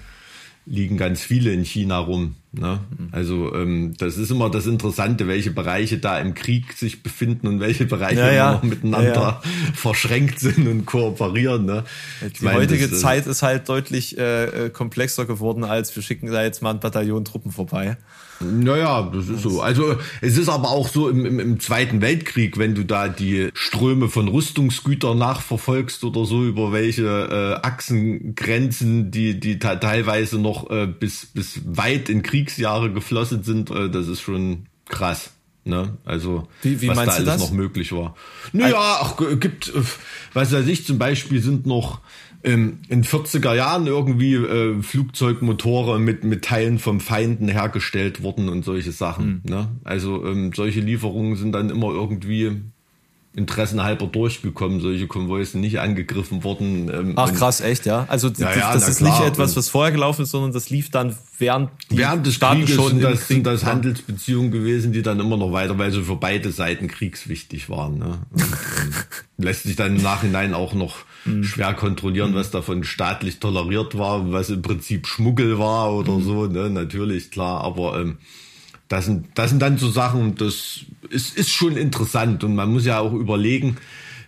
[0.71, 2.35] liegen ganz viele in China rum.
[2.53, 2.79] Ne?
[3.11, 7.59] Also ähm, das ist immer das Interessante, welche Bereiche da im Krieg sich befinden und
[7.59, 8.51] welche Bereiche ja, ja.
[8.53, 9.41] noch miteinander ja,
[9.73, 11.65] verschränkt sind und kooperieren.
[11.65, 11.83] Ne?
[12.21, 16.03] Die meine, heutige das, äh, Zeit ist halt deutlich äh, äh, komplexer geworden, als wir
[16.03, 17.97] schicken da jetzt mal ein Bataillon Truppen vorbei.
[18.43, 19.61] Naja, das ist so.
[19.61, 23.49] Also es ist aber auch so im, im, im Zweiten Weltkrieg, wenn du da die
[23.53, 27.03] Ströme von Rüstungsgütern nachverfolgst oder so über welche
[27.61, 33.89] äh, Achsengrenzen, die die teilweise noch äh, bis bis weit in Kriegsjahre geflossen sind, äh,
[33.89, 35.31] das ist schon krass.
[35.63, 35.97] Ne?
[36.05, 37.41] Also wie, wie was da alles das?
[37.41, 38.15] noch möglich war.
[38.51, 39.81] Naja, ach, gibt, äh,
[40.33, 41.99] was weiß ich, zum Beispiel sind noch
[42.43, 48.65] ähm, in 40er Jahren irgendwie äh, Flugzeugmotoren mit, mit Teilen vom Feinden hergestellt worden und
[48.65, 49.41] solche Sachen.
[49.43, 49.51] Mhm.
[49.51, 49.67] Ne?
[49.83, 52.61] Also ähm, solche Lieferungen sind dann immer irgendwie
[53.33, 54.81] interessenhalber durchgekommen.
[54.81, 56.91] Solche Konvois sind nicht angegriffen worden.
[56.93, 58.05] Ähm, Ach krass, echt, ja?
[58.09, 59.19] Also ja, das, ja, das ist klar.
[59.19, 62.75] nicht etwas, was vorher gelaufen ist, sondern das lief dann während Während des Staaten Krieges
[62.75, 66.03] schon sind das, Krieg sind das Handelsbeziehungen gewesen, die dann immer noch weiter, weil sie
[66.03, 67.99] für beide Seiten kriegswichtig waren.
[67.99, 68.19] Ne?
[68.31, 68.49] Und, und
[69.45, 71.43] lässt sich dann im Nachhinein auch noch mhm.
[71.43, 76.23] schwer kontrollieren, was davon staatlich toleriert war, was im Prinzip Schmuggel war oder mhm.
[76.23, 76.69] so, ne?
[76.69, 78.17] Natürlich, klar, aber ähm,
[78.87, 82.85] das sind, das sind dann so Sachen, das ist, ist schon interessant und man muss
[82.85, 83.77] ja auch überlegen,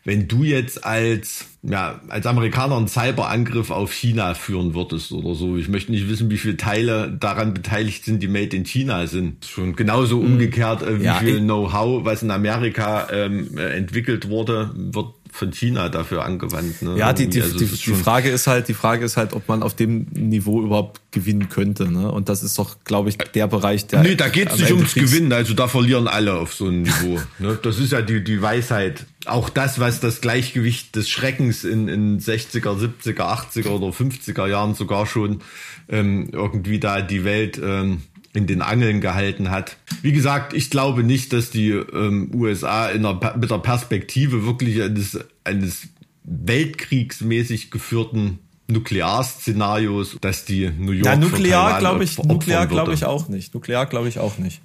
[0.05, 5.55] wenn du jetzt als, ja, als Amerikaner einen Cyberangriff auf China führen würdest oder so,
[5.55, 9.45] ich möchte nicht wissen, wie viele Teile daran beteiligt sind, die made in China sind.
[9.45, 10.33] Schon genauso mhm.
[10.33, 15.89] umgekehrt, äh, wie ja, viel Know-how, was in Amerika ähm, entwickelt wurde, wird von China
[15.89, 16.83] dafür angewandt.
[16.83, 16.95] Ne?
[16.95, 19.63] Ja, die, die, also die, die Frage ist halt, die Frage ist halt, ob man
[19.63, 21.91] auf dem Niveau überhaupt gewinnen könnte.
[21.91, 22.11] Ne?
[22.11, 24.03] Und das ist doch, glaube ich, der Bereich, der.
[24.03, 27.19] Nee, da geht es nicht ums Gewinnen, also da verlieren alle auf so einem Niveau.
[27.39, 27.57] ne?
[27.63, 29.07] Das ist ja die, die Weisheit.
[29.25, 34.75] Auch das, was das Gleichgewicht des Schreckens in, in 60er, 70er, 80er oder 50er Jahren
[34.75, 35.41] sogar schon
[35.89, 39.77] ähm, irgendwie da die Welt ähm, in den Angeln gehalten hat.
[40.01, 44.81] Wie gesagt, ich glaube nicht, dass die ähm, USA in einer, mit der Perspektive wirklich
[44.81, 45.87] eines, eines
[46.23, 53.27] weltkriegsmäßig geführten Nuklearszenarios, dass die New York ja, nuklear glaube ich, nuklear glaube ich auch
[53.27, 53.53] nicht.
[53.53, 54.61] Nuklear glaube ich auch nicht.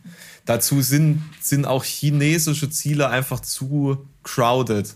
[0.46, 4.94] Dazu sind sind auch chinesische Ziele einfach zu crowded.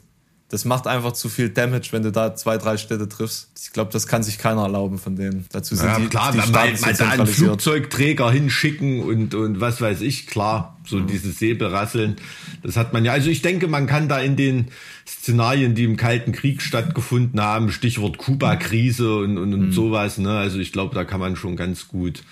[0.53, 3.49] Das macht einfach zu viel Damage, wenn du da zwei, drei Städte triffst.
[3.59, 5.47] Ich glaube, das kann sich keiner erlauben von denen.
[5.51, 9.63] Dazu sind ja, die, klar, die man, man, man da einen Flugzeugträger hinschicken und, und
[9.63, 11.07] was weiß ich, klar, so mhm.
[11.07, 12.17] dieses Säbelrasseln,
[12.63, 13.13] das hat man ja.
[13.13, 14.69] Also ich denke, man kann da in den
[15.09, 19.73] Szenarien, die im Kalten Krieg stattgefunden haben, Stichwort Kuba-Krise und, und, und mhm.
[19.73, 20.37] sowas, ne?
[20.37, 22.23] Also ich glaube, da kann man schon ganz gut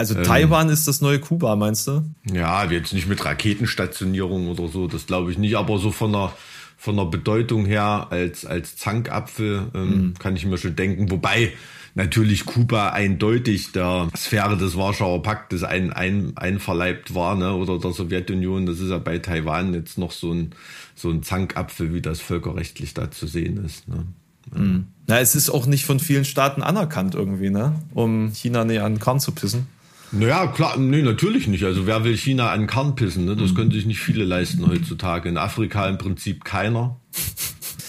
[0.00, 2.02] also ähm, Taiwan ist das neue Kuba, meinst du?
[2.32, 6.32] Ja, jetzt nicht mit Raketenstationierung oder so, das glaube ich nicht, aber so von der
[6.80, 10.14] von der Bedeutung her als, als Zankapfel ähm, mhm.
[10.14, 11.10] kann ich mir schon denken.
[11.10, 11.52] Wobei
[11.94, 17.52] natürlich Kuba eindeutig der Sphäre des Warschauer Paktes ein, ein, einverleibt war, ne?
[17.52, 18.64] oder der Sowjetunion.
[18.64, 20.52] Das ist ja bei Taiwan jetzt noch so ein,
[20.94, 23.86] so ein Zankapfel, wie das völkerrechtlich da zu sehen ist.
[23.86, 24.06] Ne?
[24.54, 24.86] Mhm.
[25.06, 27.74] Na, es ist auch nicht von vielen Staaten anerkannt irgendwie, ne?
[27.92, 29.66] um China näher an den Kahn zu pissen.
[30.12, 31.64] Naja, klar, nee, natürlich nicht.
[31.64, 33.24] Also wer will China an Kern pissen?
[33.26, 33.36] Ne?
[33.36, 33.54] Das mhm.
[33.54, 35.28] können sich nicht viele leisten heutzutage.
[35.28, 36.96] In Afrika im Prinzip keiner.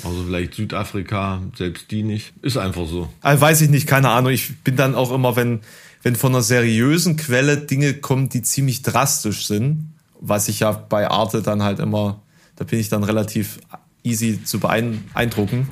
[0.03, 2.33] Also vielleicht Südafrika, selbst die nicht.
[2.41, 3.11] Ist einfach so.
[3.21, 4.31] Also weiß ich nicht, keine Ahnung.
[4.31, 5.61] Ich bin dann auch immer, wenn,
[6.03, 11.09] wenn von einer seriösen Quelle Dinge kommen, die ziemlich drastisch sind, was ich ja bei
[11.09, 12.21] Arte dann halt immer,
[12.55, 13.59] da bin ich dann relativ
[14.03, 15.67] easy zu beeindrucken.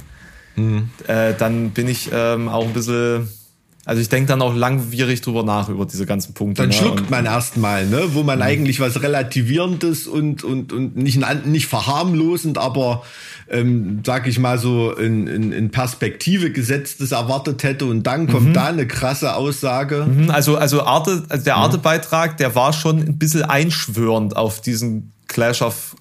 [0.56, 0.90] Mhm.
[1.08, 3.30] Äh, dann bin ich ähm, auch ein bisschen
[3.86, 6.62] also ich denke dann auch langwierig drüber nach über diese ganzen Punkte.
[6.62, 6.76] Dann ne?
[6.76, 8.10] schluckt und, man erstmal, ne?
[8.14, 8.44] wo man mhm.
[8.44, 13.04] eigentlich was Relativierendes und, und, und nicht, nicht verharmlosend, aber
[13.50, 18.50] ähm, sag ich mal so in, in, in Perspektive gesetztes erwartet hätte und dann kommt
[18.50, 18.54] mhm.
[18.54, 20.06] da eine krasse Aussage.
[20.06, 25.12] Mhm, also, also Arte, also der Arte-Beitrag, der war schon ein bisschen einschwörend auf diesen
[25.28, 25.96] Clash of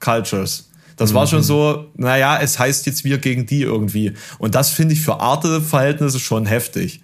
[0.00, 0.70] Cultures.
[0.96, 1.14] Das mhm.
[1.16, 1.44] war schon mhm.
[1.44, 4.12] so, naja, es heißt jetzt wir gegen die irgendwie.
[4.38, 7.02] Und das finde ich für Arte-Verhältnisse schon heftig.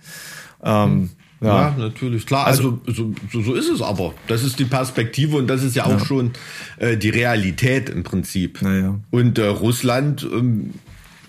[0.62, 1.70] Ähm, ja.
[1.70, 1.74] ja.
[1.76, 2.46] natürlich, klar.
[2.46, 4.14] Also, also so, so, ist es aber.
[4.26, 6.05] Das ist die Perspektive und das ist ja auch ja.
[6.05, 6.33] schon
[6.79, 8.61] äh, die Realität im Prinzip.
[8.62, 8.98] Ja.
[9.11, 10.74] Und äh, Russland ähm,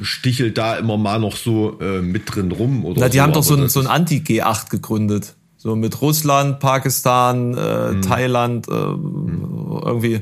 [0.02, 2.86] stichelt da immer mal noch so äh, mit drin rum.
[2.86, 5.36] Oder Na, die so, haben doch so ein, so ein ist- Anti-G8 gegründet.
[5.58, 8.02] So mit Russland, Pakistan, äh, Mhm.
[8.02, 10.22] Thailand, äh, irgendwie.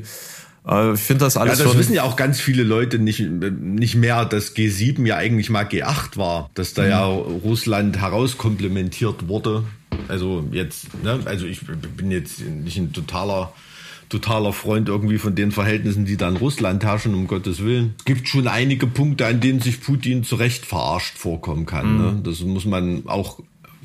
[0.66, 1.78] Äh, ich finde das Ja, alles das schon.
[1.78, 6.16] wissen ja auch ganz viele Leute nicht, nicht mehr, dass G7 ja eigentlich mal G8
[6.16, 9.64] war, dass da ja Russland herauskomplementiert wurde.
[10.08, 11.60] Also jetzt, ne, also ich
[11.96, 13.52] bin jetzt nicht ein totaler
[14.08, 17.94] totaler Freund irgendwie von den Verhältnissen, die da in Russland herrschen, um Gottes Willen.
[18.00, 21.96] Es gibt schon einige Punkte, an denen sich Putin zu Recht verarscht vorkommen kann.
[21.96, 22.20] Ne?
[22.24, 23.38] Das muss man auch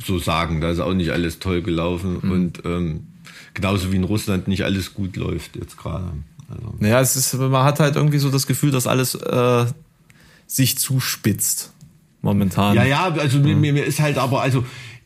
[0.04, 0.62] so sagen.
[0.62, 3.06] Da ist auch nicht alles toll gelaufen und ähm,
[3.54, 6.12] genauso wie in Russland nicht alles gut läuft jetzt gerade.
[6.50, 6.76] Also.
[6.80, 9.66] Naja, es ist, man hat halt irgendwie so das Gefühl, dass alles äh,
[10.48, 11.72] sich zuspitzt.
[12.22, 12.76] Momentan.
[12.76, 14.66] Ja, ja, also mir, mir mir ist halt aber, also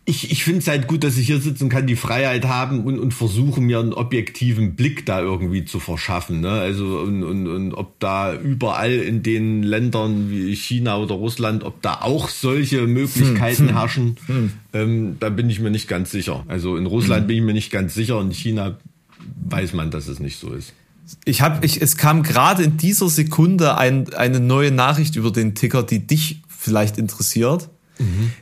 [0.10, 2.98] ich, ich finde es halt gut, dass ich hier sitzen kann, die Freiheit haben und,
[2.98, 6.42] und versuche mir einen objektiven Blick da irgendwie zu verschaffen.
[6.42, 6.50] Ne?
[6.50, 11.82] Also und, und, und ob da überall in den Ländern wie China oder Russland, ob
[11.84, 14.18] da auch solche Möglichkeiten herrschen,
[14.74, 16.44] ähm, da bin ich mir nicht ganz sicher.
[16.48, 18.78] Also in Russland bin ich mir nicht ganz sicher und in China
[19.48, 20.74] weiß man, dass es nicht so ist.
[21.26, 25.56] Ich habe, ich, es kam gerade in dieser Sekunde ein, eine neue Nachricht über den
[25.56, 27.70] Ticker, die dich vielleicht interessiert.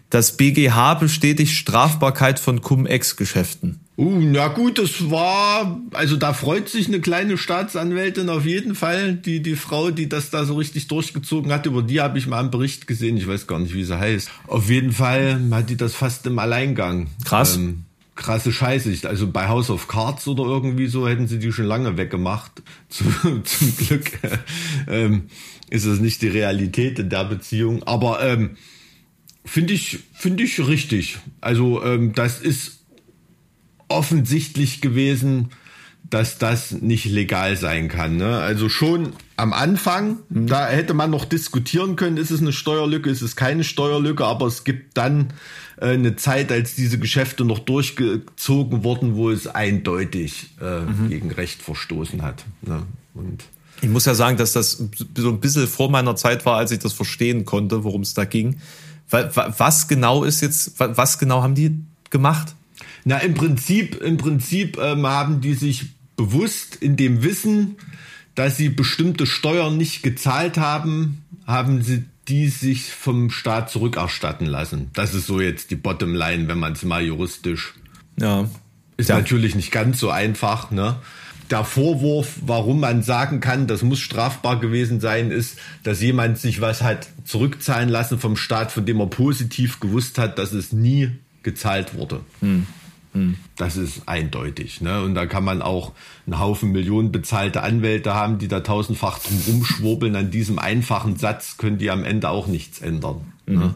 [0.09, 3.79] Das BGH bestätigt Strafbarkeit von Cum-Ex-Geschäften.
[3.97, 9.15] Uh, na gut, das war, also da freut sich eine kleine Staatsanwältin auf jeden Fall.
[9.15, 12.39] Die, die Frau, die das da so richtig durchgezogen hat, über die habe ich mal
[12.39, 13.17] einen Bericht gesehen.
[13.17, 14.29] Ich weiß gar nicht, wie sie heißt.
[14.45, 17.07] Auf jeden Fall hat die das fast im Alleingang.
[17.25, 17.55] Krass.
[17.55, 17.85] Ähm,
[18.17, 19.07] krasse Scheiße.
[19.07, 22.63] Also bei House of Cards oder irgendwie so hätten sie die schon lange weggemacht.
[22.89, 23.05] Zu,
[23.43, 24.11] zum Glück
[24.87, 25.29] ähm,
[25.69, 27.83] ist es nicht die Realität in der Beziehung.
[27.83, 28.57] Aber ähm,
[29.45, 31.19] finde ich, finde ich richtig.
[31.39, 32.83] Also ähm, das ist
[33.87, 35.49] offensichtlich gewesen,
[36.09, 38.17] dass das nicht legal sein kann.
[38.17, 38.37] Ne?
[38.37, 43.21] Also schon am Anfang, da hätte man noch diskutieren können, ist es eine Steuerlücke, ist
[43.21, 45.33] es keine Steuerlücke, aber es gibt dann
[45.77, 51.61] äh, eine Zeit, als diese Geschäfte noch durchgezogen wurden, wo es eindeutig äh, gegen Recht
[51.61, 52.45] verstoßen hat.
[52.61, 52.83] Ne?
[53.13, 53.43] Und
[53.81, 54.83] Ich muss ja sagen, dass das
[55.15, 58.25] so ein bisschen vor meiner Zeit war, als ich das verstehen konnte, worum es da
[58.25, 58.57] ging.
[59.09, 62.55] Wa- wa- Was genau ist jetzt, wa- was genau haben die gemacht?
[63.05, 65.85] Na, im Prinzip, im Prinzip ähm, haben die sich
[66.17, 67.75] bewusst in dem Wissen,
[68.35, 74.89] dass sie bestimmte Steuern nicht gezahlt haben, haben sie die sich vom Staat zurückerstatten lassen.
[74.93, 77.73] Das ist so jetzt die Bottomline, wenn man es mal juristisch
[78.19, 78.47] Ja.
[78.97, 79.17] ist Ja.
[79.17, 80.97] natürlich nicht ganz so einfach, ne?
[81.49, 86.59] Der Vorwurf, warum man sagen kann, das muss strafbar gewesen sein, ist, dass jemand sich
[86.59, 91.11] was hat zurückzahlen lassen vom Staat, von dem er positiv gewusst hat, dass es nie
[91.43, 92.19] gezahlt wurde.
[93.55, 94.81] Das ist eindeutig.
[94.81, 95.01] Ne?
[95.03, 95.93] Und da kann man auch
[96.25, 100.15] einen Haufen Millionen bezahlte Anwälte haben, die da tausendfach drum rumschwurbeln.
[100.15, 103.33] An diesem einfachen Satz können die am Ende auch nichts ändern.
[103.45, 103.75] Ne?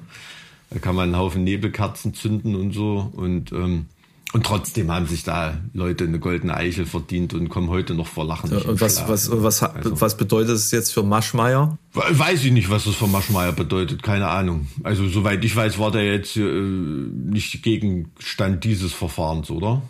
[0.70, 3.12] Da kann man einen Haufen Nebelkerzen zünden und so.
[3.14, 3.88] Und, ähm,
[4.34, 8.26] und trotzdem haben sich da Leute eine goldene Eichel verdient und kommen heute noch vor
[8.26, 8.50] Lachen.
[8.54, 9.10] nicht Und was, Schlaf.
[9.10, 11.78] was, was, ha- was bedeutet es jetzt für Maschmeyer?
[11.94, 14.68] Weiß ich nicht, was das für Maschmeyer bedeutet, keine Ahnung.
[14.84, 19.82] Also soweit ich weiß, war der jetzt äh, nicht Gegenstand dieses Verfahrens, oder?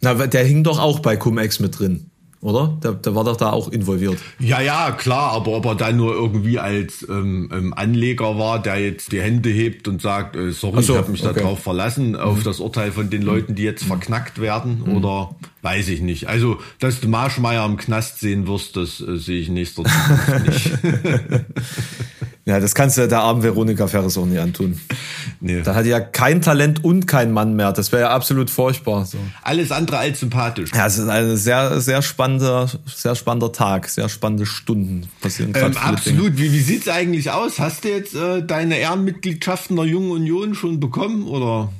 [0.00, 2.10] Na, der hing doch auch bei Cum-Ex mit drin,
[2.44, 2.76] oder?
[2.82, 4.18] Der, der war doch da auch involviert.
[4.38, 8.78] Ja, ja, klar, aber ob er dann nur irgendwie als ähm, ähm, Anleger war, der
[8.78, 11.40] jetzt die Hände hebt und sagt, äh, sorry, so, ich habe mich okay.
[11.40, 16.02] darauf verlassen, auf das Urteil von den Leuten, die jetzt verknackt werden, oder weiß ich
[16.02, 16.28] nicht.
[16.28, 20.70] Also, dass du Marschmeier im Knast sehen wirst, das äh, sehe ich nächster Zukunft nicht.
[22.46, 24.78] Ja, das kannst du der armen Veronika Ferres auch nicht antun.
[25.40, 25.62] Nee.
[25.62, 27.72] Da hat die ja kein Talent und kein Mann mehr.
[27.72, 29.06] Das wäre ja absolut furchtbar.
[29.06, 29.16] So.
[29.42, 30.70] Alles andere als sympathisch.
[30.74, 35.52] Ja, es ist ein sehr, sehr spannender, sehr spannender Tag, sehr spannende Stunden passieren.
[35.54, 35.84] Ähm, viele Dinge.
[35.84, 36.36] absolut.
[36.36, 37.58] Wie, wie sieht's eigentlich aus?
[37.58, 41.70] Hast du jetzt äh, deine Ehrenmitgliedschaft in der Jungen Union schon bekommen oder?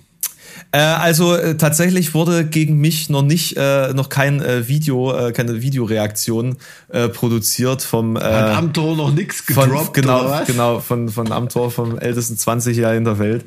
[0.72, 5.32] Äh, also äh, tatsächlich wurde gegen mich noch nicht, äh, noch kein äh, Video, äh,
[5.32, 6.56] keine Videoreaktion
[6.88, 10.46] äh, produziert vom äh, Hat Amtor noch nichts von, gedroppt genau, oder was?
[10.46, 13.44] genau, von, von Amtor, vom ältesten 20 Jahr in der Welt.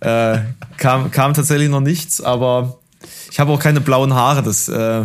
[0.00, 0.38] Äh,
[0.76, 2.78] kam, kam tatsächlich noch nichts, aber
[3.30, 5.04] ich habe auch keine blauen Haare, das äh,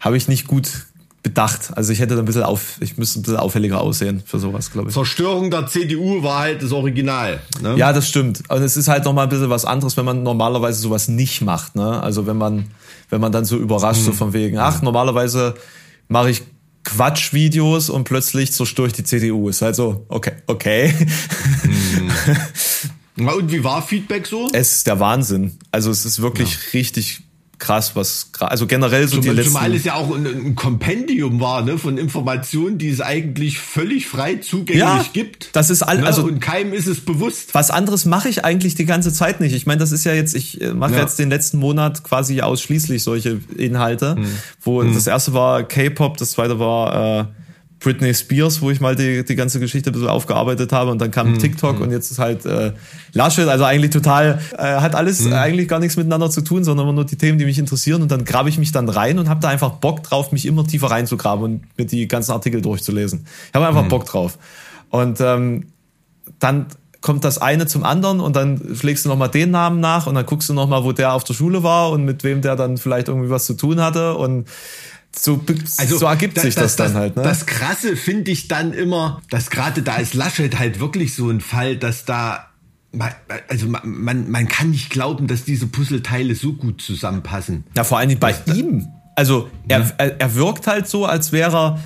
[0.00, 0.86] habe ich nicht gut
[1.22, 1.76] bedacht.
[1.76, 4.72] Also ich hätte da ein bisschen auf, ich müsste ein bisschen auffälliger aussehen für sowas,
[4.72, 4.94] glaube ich.
[4.94, 7.40] Zerstörung der CDU war halt das Original.
[7.60, 7.74] Ne?
[7.76, 8.42] Ja, das stimmt.
[8.48, 11.42] Und es ist halt noch mal ein bisschen was anderes, wenn man normalerweise sowas nicht
[11.42, 11.76] macht.
[11.76, 12.02] Ne?
[12.02, 12.66] Also wenn man,
[13.10, 15.54] wenn man dann so überrascht, so von wegen, ach, normalerweise
[16.08, 16.42] mache ich
[16.84, 19.50] Quatschvideos und plötzlich zerstöre ich die CDU.
[19.50, 20.94] Ist halt so, okay, okay.
[23.16, 24.48] Na, Und wie war Feedback so?
[24.52, 25.58] es ist der Wahnsinn.
[25.70, 27.24] Also es ist wirklich richtig
[27.60, 29.52] krass, was also generell so zumal, die letzten.
[29.52, 34.06] Zumal es ja auch ein, ein Kompendium war ne, von Informationen, die es eigentlich völlig
[34.08, 35.54] frei zugänglich Ja, gibt.
[35.54, 37.54] das ist all- ne, also- und keinem ist es bewusst.
[37.54, 39.54] was anderes mache ich eigentlich die ganze Zeit nicht.
[39.54, 41.00] Ich meine, das ist ja jetzt, ich äh, mache Ja.
[41.00, 44.26] jetzt den letzten Monat quasi ausschließlich solche Inhalte, Mhm.
[44.62, 47.24] wo das erste war K-Pop, das zweite war äh,
[47.80, 51.08] Britney Spears, wo ich mal die, die ganze Geschichte ein bisschen aufgearbeitet habe und dann
[51.08, 51.12] Mhm.
[51.12, 52.72] kam TikTok und jetzt ist halt äh,
[53.14, 55.32] Laschet, also eigentlich total, äh, hat alles Mhm.
[55.32, 58.10] eigentlich gar nichts miteinander zu tun, sondern immer nur die Themen, die mich interessieren und
[58.10, 60.88] dann grabe ich mich dann rein und habe da einfach Bock drauf, mich immer tiefer
[60.90, 63.24] reinzugraben und mir die ganzen Artikel durchzulesen.
[63.48, 63.76] Ich habe Mhm.
[63.78, 64.38] einfach Bock drauf.
[64.90, 65.66] Und ähm,
[66.38, 66.66] dann
[67.00, 70.26] kommt das eine zum anderen und dann schlägst du nochmal den Namen nach und dann
[70.26, 73.08] guckst du nochmal, wo der auf der Schule war und mit wem der dann vielleicht
[73.08, 74.46] irgendwie was zu tun hatte und
[75.16, 77.16] so, be- so ergibt sich das, dann halt.
[77.16, 77.22] Ne?
[77.22, 81.28] Also, Das Krasse finde ich dann immer, dass gerade da ist Laschet halt wirklich so
[81.30, 82.46] ein Fall, dass da
[83.48, 87.62] also man, man, man kann nicht glauben, dass diese Puzzleteile so gut zusammenpassen.
[87.76, 88.88] ja, vor allen Dingen bei ihm.
[89.14, 91.80] Also er, er, er wirkt halt so, als wäre er,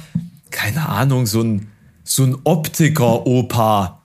[0.51, 1.69] keine Ahnung, so ein,
[2.05, 4.01] so ein Optiker-Opa.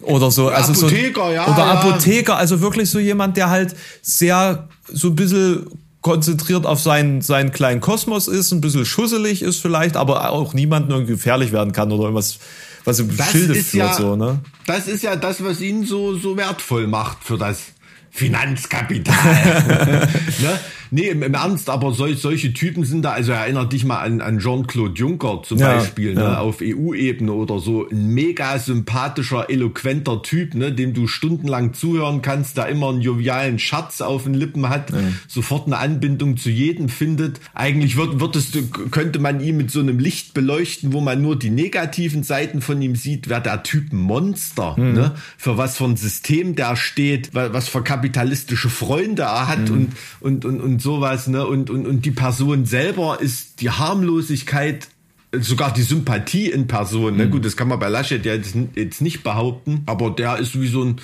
[0.00, 1.72] Oder so, also so, Apotheker, ja, Oder ja.
[1.74, 5.66] Apotheker, also wirklich so jemand, der halt sehr, so ein bisschen
[6.02, 10.90] konzentriert auf seinen, seinen kleinen Kosmos ist, ein bisschen schusselig ist vielleicht, aber auch niemandem
[10.90, 12.38] irgendwie gefährlich werden kann oder irgendwas,
[12.84, 14.40] was im Das Schilde ist führt, ja, so, ne?
[14.66, 17.66] das ist ja das, was ihn so, so wertvoll macht für das
[18.10, 19.14] Finanzkapital.
[20.42, 20.60] ne?
[20.94, 24.20] Nee, im, im Ernst, aber sol, solche Typen sind da, also erinnert dich mal an,
[24.20, 26.20] an Jean-Claude Juncker zum Ja, Beispiel, ne?
[26.20, 26.38] ja.
[26.38, 27.88] auf EU-Ebene oder so.
[27.90, 30.70] Ein mega sympathischer, eloquenter Typ, ne?
[30.72, 34.92] dem du stundenlang zuhören kannst, der immer einen jovialen Schatz auf den Lippen hat,
[35.28, 37.40] sofort eine Anbindung zu jedem findet.
[37.54, 38.52] Eigentlich wird, wird es,
[38.90, 42.82] könnte man ihn mit so einem Licht beleuchten, wo man nur die negativen Seiten von
[42.82, 45.14] ihm sieht, wäre der Typ ein Monster, ne?
[45.38, 49.92] für was für ein System der steht, wa- was für kapitalistische Freunde er hat und,
[50.20, 51.26] und, und, und sowas.
[51.28, 51.46] Ne?
[51.46, 54.88] Und, und, und die Person selber ist die Harmlosigkeit
[55.32, 57.16] sogar die Sympathie in Person.
[57.16, 57.28] Ne?
[57.28, 60.68] Gut, das kann man bei Laschet ja jetzt, jetzt nicht behaupten, aber der ist wie
[60.68, 60.96] so ein,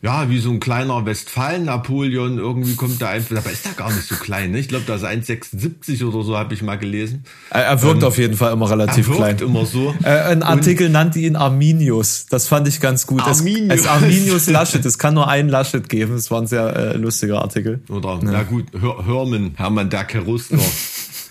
[0.00, 2.38] ja, wie so ein kleiner Westfalen-Napoleon.
[2.38, 4.52] Irgendwie kommt da einfach, dabei ist er gar nicht so klein.
[4.52, 4.60] Ne?
[4.60, 7.24] Ich glaube, da ist 1,76 oder so, habe ich mal gelesen.
[7.50, 9.38] Er, wirkt auf jeden Fall immer Ähm, Er relativ wirkt klein.
[9.38, 9.92] immer so.
[10.04, 12.26] Äh, ein Artikel nannte ihn Arminius.
[12.30, 13.22] Das fand ich ganz gut.
[13.26, 13.80] Es- Arminius.
[13.80, 14.84] Es, Arminius Laschet.
[14.86, 16.14] Es kann nur einen Laschet geben.
[16.14, 17.80] Es war ein sehr äh, lustiger Artikel.
[17.88, 20.60] Oder, na gut, Hör, Hörmann, Hermann der Kerustner.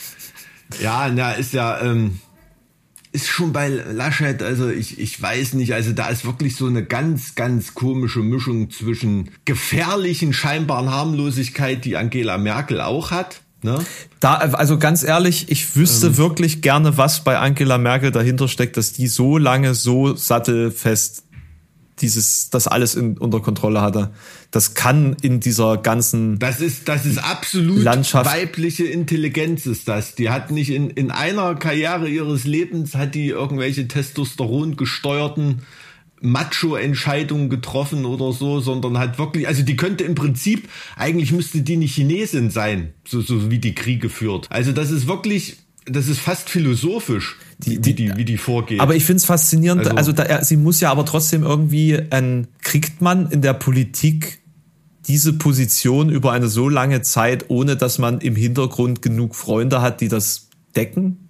[0.82, 2.20] ja, na, ist ja, ähm,
[3.18, 6.86] ist schon bei Laschet, also ich, ich weiß nicht, also da ist wirklich so eine
[6.86, 13.80] ganz, ganz komische Mischung zwischen gefährlichen, scheinbaren Harmlosigkeit, die Angela Merkel auch hat, ne?
[14.20, 16.18] Da, also ganz ehrlich, ich wüsste Ähm.
[16.18, 21.24] wirklich gerne, was bei Angela Merkel dahinter steckt, dass die so lange so sattelfest
[22.00, 24.12] dieses, das alles in, unter Kontrolle hatte.
[24.52, 28.30] Das kann in dieser ganzen, Das ist, das ist absolut Landschaft.
[28.32, 30.16] weibliche Intelligenz ist das.
[30.16, 35.62] Die hat nicht in, in einer Karriere ihres Lebens hat die irgendwelche Testosteron gesteuerten
[36.22, 41.74] Macho-Entscheidungen getroffen oder so, sondern hat wirklich, also die könnte im Prinzip, eigentlich müsste die
[41.76, 44.48] eine Chinesin sein, so, so wie die Kriege führt.
[44.50, 48.80] Also das ist wirklich, das ist fast philosophisch, Die- wie, die- die, wie die vorgeht.
[48.80, 52.48] Aber ich finde es faszinierend, also, Also- da, sie muss ja aber trotzdem irgendwie, ein,
[52.62, 54.40] kriegt man in der Politik
[55.08, 60.02] diese Position über eine so lange Zeit, ohne dass man im Hintergrund genug Freunde hat,
[60.02, 61.30] die das decken?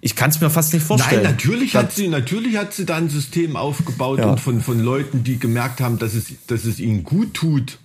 [0.00, 1.22] Ich kann es mir fast nicht vorstellen.
[1.22, 4.30] Nein, natürlich hat sie, natürlich hat sie da ein System aufgebaut Ja.
[4.30, 7.78] und von, von Leuten, die gemerkt haben, dass es, dass es ihnen gut tut,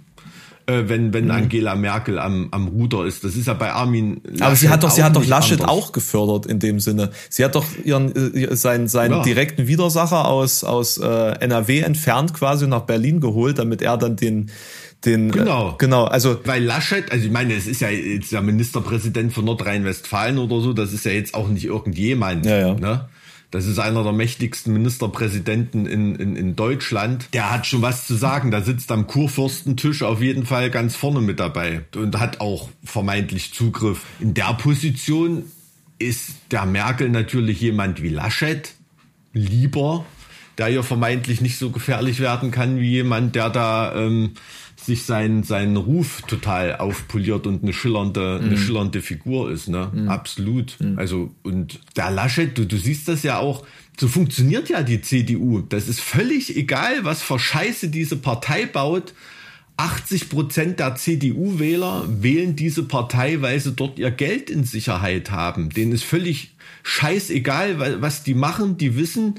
[0.70, 1.14] äh, wenn, Mhm.
[1.14, 3.24] wenn Angela Merkel am, am Ruder ist.
[3.24, 5.70] Das ist ja bei Armin Laschet Aber sie hat doch, sie hat doch Laschet anders.
[5.70, 7.10] auch gefördert in dem Sinne.
[7.30, 9.24] Sie hat doch ihren, äh, seinen, seinen Ja.
[9.24, 11.06] direkten Widersacher aus, aus äh,
[11.40, 14.52] NRW entfernt quasi nach Berlin geholt, damit er dann den,
[15.06, 15.72] den Genau.
[15.72, 19.46] Äh, genau, also Weil Laschet, also ich meine, es ist ja jetzt der Ministerpräsident von
[19.46, 22.46] Nordrhein-Westfalen oder so, das ist ja jetzt auch nicht irgendjemand.
[22.46, 22.74] Ja, ja.
[22.76, 23.10] Ne?
[23.52, 27.30] Das ist einer der mächtigsten Ministerpräsidenten in, in, in Deutschland.
[27.34, 28.52] Der hat schon was zu sagen.
[28.52, 33.54] Da sitzt am Kurfürstentisch auf jeden Fall ganz vorne mit dabei und hat auch vermeintlich
[33.54, 34.02] Zugriff.
[34.20, 35.46] In der Position
[35.98, 38.74] ist der Merkel natürlich jemand wie Laschet
[39.34, 40.06] lieber,
[40.60, 44.34] der ja vermeintlich nicht so gefährlich werden kann wie jemand, der da ähm,
[44.86, 49.92] sich seinen seinen Ruf total aufpoliert und eine schillernde eine schillernde Figur ist, ne?
[50.08, 50.78] Absolut.
[50.96, 53.66] Also und der Laschet, du, du siehst das ja auch.
[54.00, 55.60] So funktioniert ja die CDU.
[55.60, 59.14] Das ist völlig egal, was für Scheiße diese Partei baut.
[59.80, 65.70] 80 Prozent der CDU-Wähler wählen diese Partei, weil sie dort ihr Geld in Sicherheit haben.
[65.70, 66.52] Denen ist völlig
[66.84, 68.78] scheißegal, was die machen.
[68.78, 69.36] Die wissen,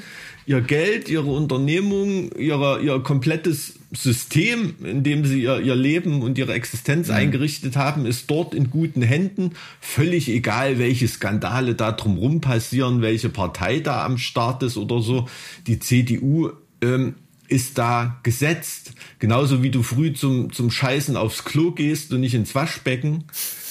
[0.46, 6.38] ihr Geld, ihre Unternehmung, ihre, ihr komplettes System, in dem sie ihr, ihr Leben und
[6.38, 7.14] ihre Existenz mhm.
[7.14, 9.52] eingerichtet haben, ist dort in guten Händen.
[9.80, 15.28] Völlig egal, welche Skandale da drumherum passieren, welche Partei da am Start ist oder so.
[15.66, 16.50] Die CDU
[16.82, 17.16] ähm,
[17.48, 18.92] ist da gesetzt.
[19.18, 23.24] Genauso wie du früh zum, zum Scheißen aufs Klo gehst und nicht ins Waschbecken,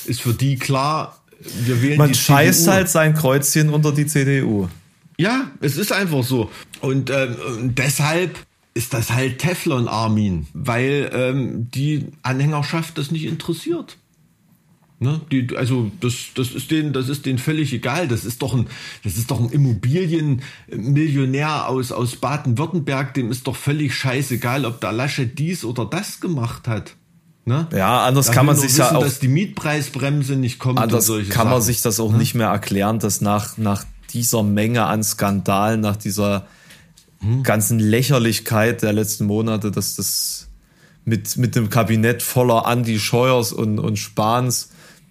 [0.06, 1.18] ist für die klar,
[1.64, 2.72] wir wählen Man die scheißt CDU.
[2.74, 4.68] halt sein Kreuzchen unter die CDU.
[5.18, 6.52] Ja, es ist einfach so.
[6.82, 7.36] Und ähm,
[7.76, 8.38] deshalb
[8.80, 13.98] ist das halt Teflon Armin, weil ähm, die Anhängerschaft das nicht interessiert.
[15.00, 15.20] Ne?
[15.34, 18.08] Die, also das, das ist denen, das ist denen völlig egal.
[18.08, 18.68] Das ist doch ein,
[19.04, 23.14] das ist doch ein Immobilienmillionär aus aus Baden-Württemberg.
[23.16, 26.96] Dem ist doch völlig scheißegal, ob der Lasche dies oder das gemacht hat.
[27.44, 27.68] Ne?
[27.74, 30.80] Ja, anders da kann man sich ja auch, dass die Mietpreisbremse nicht kommt.
[30.80, 31.50] Anders kann Sachen.
[31.50, 32.20] man sich das auch ne?
[32.20, 36.48] nicht mehr erklären, dass nach nach dieser Menge an Skandalen, nach dieser
[37.20, 37.44] hm.
[37.44, 40.50] ganzen Lächerlichkeit der letzten Monate, dass das
[41.06, 44.70] mit mit dem Kabinett voller Andy Scheuers und und Spahns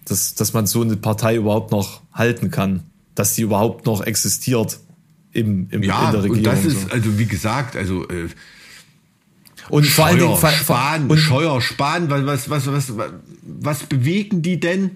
[0.09, 2.83] dass, dass man so eine Partei überhaupt noch halten kann,
[3.15, 4.79] dass die überhaupt noch existiert
[5.31, 6.37] im, im, ja, in der Regierung.
[6.37, 6.93] Und das ist, so.
[6.93, 8.29] also wie gesagt, also äh,
[9.69, 12.93] und Scheuer, vor allen Dingen Spahn, und Scheuer, Spahn, was, was, was, was,
[13.43, 14.91] was bewegen die denn?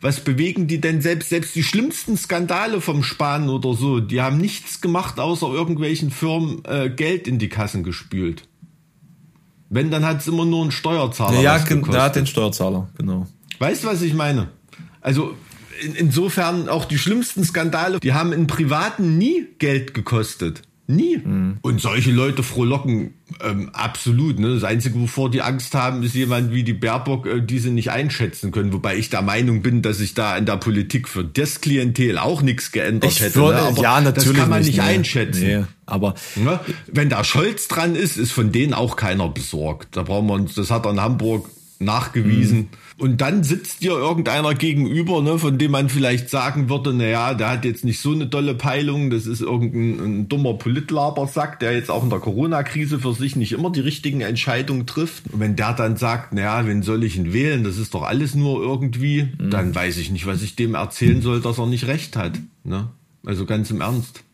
[0.00, 3.98] Was bewegen die denn selbst, selbst die schlimmsten Skandale vom Spahn oder so?
[4.00, 8.48] Die haben nichts gemacht, außer irgendwelchen Firmen äh, Geld in die Kassen gespült.
[9.70, 11.40] Wenn, dann hat es immer nur ein Steuerzahler.
[11.40, 13.26] Ja, der hat den Steuerzahler, genau.
[13.58, 14.48] Weißt du, was ich meine?
[15.00, 15.34] Also
[15.82, 20.62] in, insofern auch die schlimmsten Skandale, die haben in Privaten nie Geld gekostet.
[20.90, 21.18] Nie.
[21.18, 21.58] Mhm.
[21.60, 23.12] Und solche Leute frohlocken
[23.44, 24.38] ähm, absolut.
[24.38, 24.54] Ne?
[24.54, 27.90] Das Einzige, wovor die Angst haben, ist jemand wie die Baerbock, äh, die sie nicht
[27.90, 28.72] einschätzen können.
[28.72, 32.40] Wobei ich der Meinung bin, dass sich da in der Politik für das Klientel auch
[32.40, 33.34] nichts geändert ich hätte.
[33.34, 33.62] Würde, ne?
[33.64, 34.30] Aber ja, natürlich.
[34.30, 35.46] Das kann man nicht, nicht einschätzen.
[35.46, 36.58] Nee, aber ne?
[36.86, 39.94] wenn da Scholz dran ist, ist von denen auch keiner besorgt.
[39.94, 42.58] Da brauchen wir uns, das hat er in Hamburg nachgewiesen.
[42.58, 42.68] Mhm.
[42.98, 47.34] Und dann sitzt dir irgendeiner gegenüber, ne, von dem man vielleicht sagen würde, na ja,
[47.34, 51.74] der hat jetzt nicht so eine tolle Peilung, das ist irgendein ein dummer Politlabersack, der
[51.74, 55.32] jetzt auch in der Corona-Krise für sich nicht immer die richtigen Entscheidungen trifft.
[55.32, 58.02] Und wenn der dann sagt, na ja, wen soll ich ihn wählen, das ist doch
[58.02, 59.50] alles nur irgendwie, mhm.
[59.50, 62.32] dann weiß ich nicht, was ich dem erzählen soll, dass er nicht recht hat.
[62.64, 62.88] Ne?
[63.24, 64.24] Also ganz im Ernst.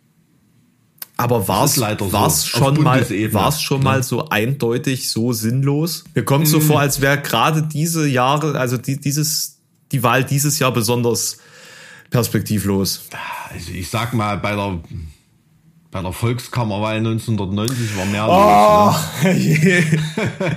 [1.17, 3.85] Aber war es war's so, schon mal war's schon ja.
[3.85, 6.05] mal so eindeutig so sinnlos?
[6.15, 6.63] Mir kommt so mhm.
[6.63, 9.55] vor, als wäre gerade diese Jahre, also die, dieses
[9.93, 11.39] die Wahl dieses Jahr besonders
[12.11, 13.03] perspektivlos.
[13.53, 14.81] Also ich sag mal bei der
[15.91, 18.93] bei der Volkskammerwahl 1990 war mehr oh,
[19.23, 19.63] los.
[19.63, 20.01] Ne?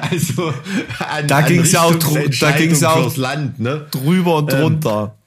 [0.10, 0.52] also
[0.98, 1.94] an, da ging es ja auch
[2.40, 3.86] da ging's ja auch Land, ne?
[3.92, 5.14] drüber und ähm, drunter.
[5.16, 5.23] Ähm,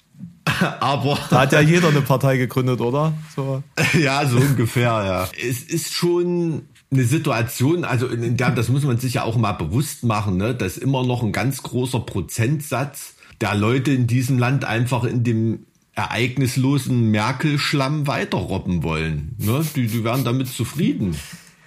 [0.80, 1.20] Aber.
[1.30, 3.14] Da hat ja jeder eine Partei gegründet, oder?
[3.36, 3.64] So.
[4.00, 5.30] Ja, so ungefähr, ja.
[5.48, 9.54] Es ist schon eine Situation, also in der, das muss man sich ja auch mal
[9.54, 14.66] bewusst machen, ne, dass immer noch ein ganz großer Prozentsatz der Leute in diesem Land
[14.66, 19.36] einfach in dem ereignislosen Merkel-Schlamm weiterrobben wollen.
[19.40, 19.66] Ne?
[19.76, 21.16] Die, die werden damit zufrieden.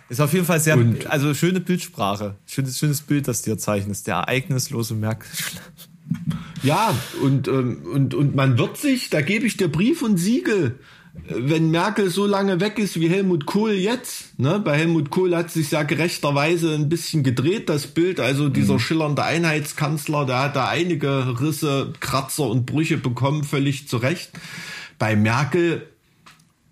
[0.09, 2.37] Ist auf jeden Fall sehr, und, also schöne Bildsprache.
[2.47, 4.07] Schönes, schönes Bild, das dir zeichnest.
[4.07, 5.63] Der ereignislose Merkel-Schlamm.
[6.63, 10.79] Ja, und, ähm, und, und man wird sich, da gebe ich dir Brief und Siegel,
[11.29, 14.61] wenn Merkel so lange weg ist wie Helmut Kohl jetzt, ne?
[14.61, 18.79] bei Helmut Kohl hat sich ja gerechterweise ein bisschen gedreht, das Bild, also dieser mhm.
[18.79, 24.31] schillernde Einheitskanzler, der hat da einige Risse, Kratzer und Brüche bekommen, völlig zu Recht.
[24.99, 25.87] Bei Merkel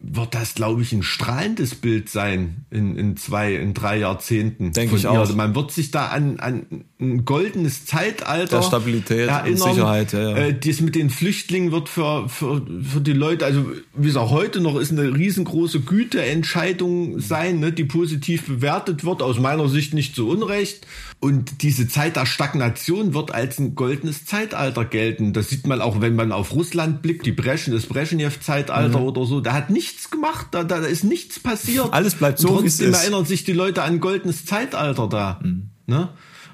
[0.00, 4.72] wird das, glaube ich, ein strahlendes Bild sein in, in zwei, in drei Jahrzehnten.
[4.72, 5.18] Denke ich auch.
[5.18, 9.52] Also man wird sich da an, an ein goldenes Zeitalter der Stabilität erinnern.
[9.52, 10.12] und Sicherheit.
[10.12, 10.36] Ja, ja.
[10.36, 14.32] Äh, das mit den Flüchtlingen wird für, für, für die Leute, also wie es auch
[14.32, 19.94] heute noch ist, eine riesengroße Güteentscheidung sein, ne, die positiv bewertet wird, aus meiner Sicht
[19.94, 20.88] nicht zu Unrecht.
[21.20, 25.32] Und diese Zeit der Stagnation wird als ein goldenes Zeitalter gelten.
[25.32, 29.06] Das sieht man auch, wenn man auf Russland blickt, die Breschen, das Brezhnev-Zeitalter mhm.
[29.06, 29.40] oder so.
[29.40, 31.92] Da hat nichts gemacht, da, da ist nichts passiert.
[31.92, 33.00] Alles bleibt so, wie es ist.
[33.00, 35.38] erinnern sich die Leute an ein goldenes Zeitalter da.
[35.44, 35.70] Mhm.
[35.86, 36.08] Ne?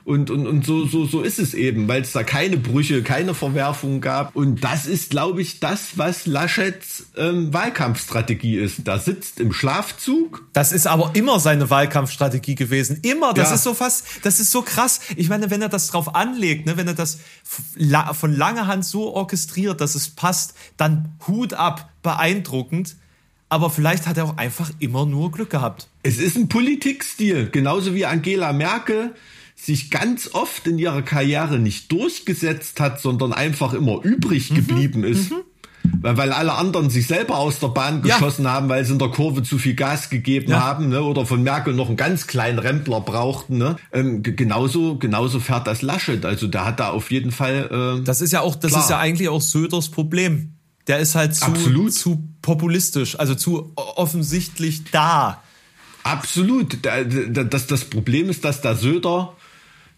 [0.05, 3.33] Und, und, und so, so, so ist es eben, weil es da keine Brüche, keine
[3.33, 4.37] Verwerfungen gab.
[4.37, 8.87] Und das ist, glaube ich, das, was Laschets ähm, Wahlkampfstrategie ist.
[8.87, 10.47] Da sitzt im Schlafzug.
[10.53, 12.99] Das ist aber immer seine Wahlkampfstrategie gewesen.
[13.01, 13.33] Immer.
[13.33, 13.55] Das ja.
[13.55, 15.01] ist so fast, das ist so krass.
[15.17, 17.21] Ich meine, wenn er das drauf anlegt, ne, wenn er das
[18.13, 22.97] von langer Hand so orchestriert, dass es passt, dann Hut ab, beeindruckend.
[23.49, 25.89] Aber vielleicht hat er auch einfach immer nur Glück gehabt.
[26.03, 29.15] Es ist ein Politikstil, genauso wie Angela Merkel
[29.65, 35.07] sich ganz oft in ihrer Karriere nicht durchgesetzt hat, sondern einfach immer übrig geblieben mhm.
[35.07, 35.31] ist.
[35.31, 35.43] Mhm.
[36.01, 38.53] Weil, weil alle anderen sich selber aus der Bahn geschossen ja.
[38.53, 40.61] haben, weil sie in der Kurve zu viel Gas gegeben ja.
[40.61, 41.03] haben, ne?
[41.03, 43.59] oder von Merkel noch einen ganz kleinen Rempler brauchten.
[43.59, 43.77] Ne?
[43.93, 46.25] Ähm, genauso, genauso fährt das Laschet.
[46.25, 47.99] Also der hat da auf jeden Fall.
[48.01, 48.83] Äh, das ist ja auch, das klar.
[48.83, 50.55] ist ja eigentlich auch Söders Problem.
[50.87, 51.93] Der ist halt zu, Absolut.
[51.93, 55.43] zu populistisch, also zu offensichtlich da.
[56.03, 56.79] Absolut.
[56.83, 59.35] Das, das Problem ist, dass der Söder,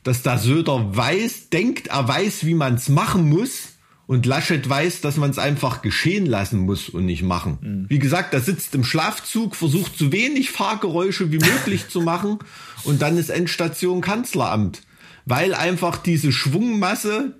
[0.07, 3.70] dass der Söder weiß, denkt, er weiß, wie man es machen muss
[4.07, 7.59] und Laschet weiß, dass man es einfach geschehen lassen muss und nicht machen.
[7.61, 7.86] Mhm.
[7.88, 12.38] Wie gesagt, er sitzt im Schlafzug, versucht so wenig Fahrgeräusche wie möglich zu machen
[12.84, 14.82] und dann ist Endstation Kanzleramt.
[15.24, 17.34] Weil einfach diese Schwungmasse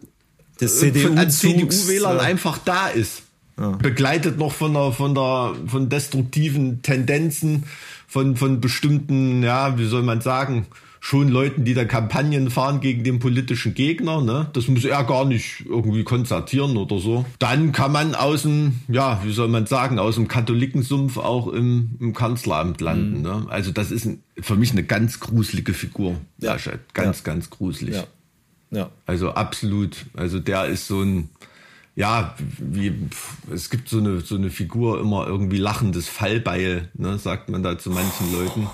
[0.61, 2.23] des CDU an CDU-Wählern ja.
[2.23, 3.23] einfach da ist.
[3.61, 3.71] Ja.
[3.71, 7.63] Begleitet noch von der, von der, von destruktiven Tendenzen,
[8.09, 10.67] von, von bestimmten, ja, wie soll man sagen,
[11.07, 14.23] schon Leuten, die da Kampagnen fahren gegen den politischen Gegner.
[14.23, 14.51] Ne?
[14.55, 17.25] Das muss er gar nicht irgendwie konzertieren oder so.
[17.39, 21.91] Dann kann man aus dem, ja, wie soll man sagen, aus dem Katholikensumpf auch im,
[22.01, 23.19] im Kanzleramt landen.
[23.19, 23.23] Mhm.
[23.23, 23.47] Ne?
[23.51, 26.17] Also das ist ein, für mich eine ganz gruselige Figur.
[26.39, 26.57] Ja.
[26.93, 27.23] Ganz, ja.
[27.23, 27.95] ganz gruselig.
[27.95, 28.05] Ja.
[28.73, 28.91] ja.
[29.07, 30.07] Also absolut.
[30.17, 31.29] Also der ist so ein,
[31.95, 32.93] ja, wie,
[33.55, 37.79] es gibt so eine, so eine Figur immer irgendwie lachendes Fallbeil, ne, sagt man da
[37.79, 38.67] zu manchen Leuten.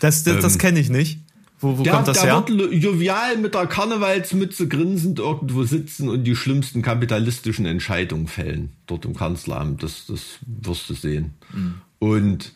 [0.00, 1.20] Das, das, das ähm, kenne ich nicht.
[1.60, 2.44] Wo, wo der, kommt das der her?
[2.48, 9.04] wird jovial mit der Karnevalsmütze grinsend irgendwo sitzen und die schlimmsten kapitalistischen Entscheidungen fällen dort
[9.04, 9.82] im Kanzleramt.
[9.82, 11.34] Das, das wirst du sehen.
[11.52, 11.74] Mhm.
[11.98, 12.52] Und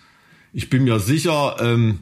[0.55, 2.01] ich bin mir sicher, ähm,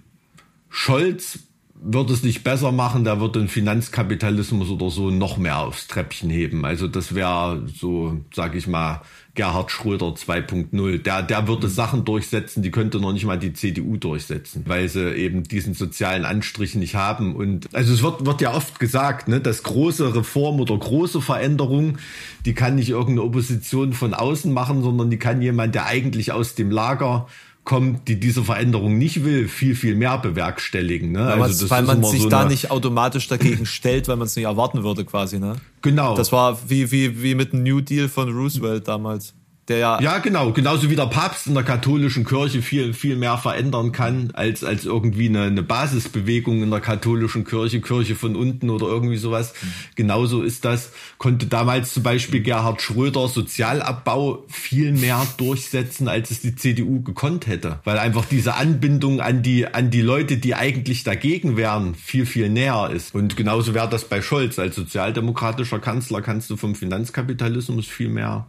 [0.70, 1.40] Scholz
[1.84, 6.30] wird es nicht besser machen, der wird den Finanzkapitalismus oder so noch mehr aufs Treppchen
[6.30, 6.64] heben.
[6.64, 9.03] Also das wäre so, sag ich mal,
[9.34, 11.02] Gerhard Schröder 2.0.
[11.02, 15.14] Der, der würde Sachen durchsetzen, die könnte noch nicht mal die CDU durchsetzen, weil sie
[15.14, 17.34] eben diesen sozialen Anstrich nicht haben.
[17.34, 21.96] Und also es wird, wird ja oft gesagt, ne, dass große Reform oder große Veränderung,
[22.44, 26.54] die kann nicht irgendeine Opposition von außen machen, sondern die kann jemand, der eigentlich aus
[26.54, 27.26] dem Lager
[27.64, 31.12] kommt, die diese Veränderung nicht will, viel, viel mehr bewerkstelligen.
[31.12, 31.20] Ne?
[31.20, 34.46] Weil, also weil man sich so da nicht automatisch dagegen stellt, weil man es nicht
[34.46, 35.38] erwarten würde quasi.
[35.38, 35.56] Ne?
[35.80, 36.16] Genau.
[36.16, 39.34] Das war wie, wie, wie mit dem New Deal von Roosevelt damals
[39.68, 40.00] der ja.
[40.00, 40.52] Ja, genau.
[40.52, 44.84] Genauso wie der Papst in der katholischen Kirche viel, viel mehr verändern kann, als, als
[44.84, 49.54] irgendwie eine, eine Basisbewegung in der katholischen Kirche, Kirche von unten oder irgendwie sowas.
[49.60, 49.68] Mhm.
[49.94, 50.90] Genauso ist das.
[51.18, 57.46] Konnte damals zum Beispiel Gerhard Schröder Sozialabbau viel mehr durchsetzen, als es die CDU gekonnt
[57.46, 57.78] hätte.
[57.84, 62.48] Weil einfach diese Anbindung an die, an die Leute, die eigentlich dagegen wären, viel, viel
[62.48, 63.14] näher ist.
[63.14, 64.58] Und genauso wäre das bei Scholz.
[64.58, 68.48] Als sozialdemokratischer Kanzler kannst du vom Finanzkapitalismus viel mehr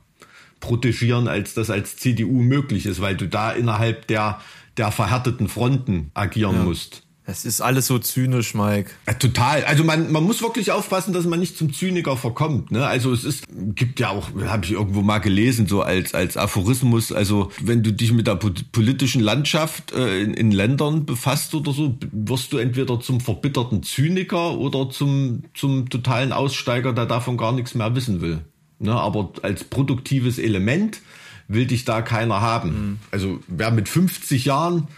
[0.64, 4.40] protegieren, als das als CDU möglich ist, weil du da innerhalb der,
[4.78, 6.64] der verhärteten Fronten agieren ja.
[6.64, 7.04] musst.
[7.26, 8.92] Es ist alles so zynisch, Mike.
[9.08, 9.64] Ja, total.
[9.66, 12.72] Also man, man muss wirklich aufpassen, dass man nicht zum Zyniker verkommt.
[12.72, 12.86] Ne?
[12.86, 13.46] Also es ist,
[13.76, 17.94] gibt ja auch, habe ich irgendwo mal gelesen, so als, als Aphorismus, also wenn du
[17.94, 23.00] dich mit der politischen Landschaft äh, in, in Ländern befasst oder so, wirst du entweder
[23.00, 28.42] zum verbitterten Zyniker oder zum, zum totalen Aussteiger, der davon gar nichts mehr wissen will.
[28.84, 31.00] Ne, aber als produktives Element
[31.48, 32.70] will dich da keiner haben.
[32.70, 33.00] Mhm.
[33.12, 34.90] Also wer mit 50 Jahren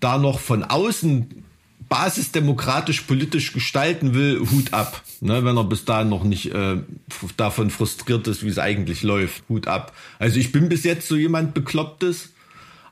[0.00, 1.44] da noch von außen
[1.90, 5.02] basisdemokratisch politisch gestalten will, Hut ab.
[5.20, 6.78] Ne, wenn er bis dahin noch nicht äh,
[7.36, 9.92] davon frustriert ist, wie es eigentlich läuft, Hut ab.
[10.18, 12.30] Also ich bin bis jetzt so jemand Beklopptes,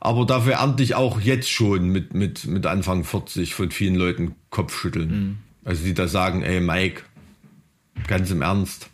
[0.01, 4.35] aber dafür ernte ich auch jetzt schon mit, mit, mit Anfang 40 von vielen Leuten
[4.51, 5.09] Kopfschütteln.
[5.09, 5.37] Mhm.
[5.65, 7.05] Also die da sagen, ey Mike,
[8.07, 8.91] ganz im Ernst,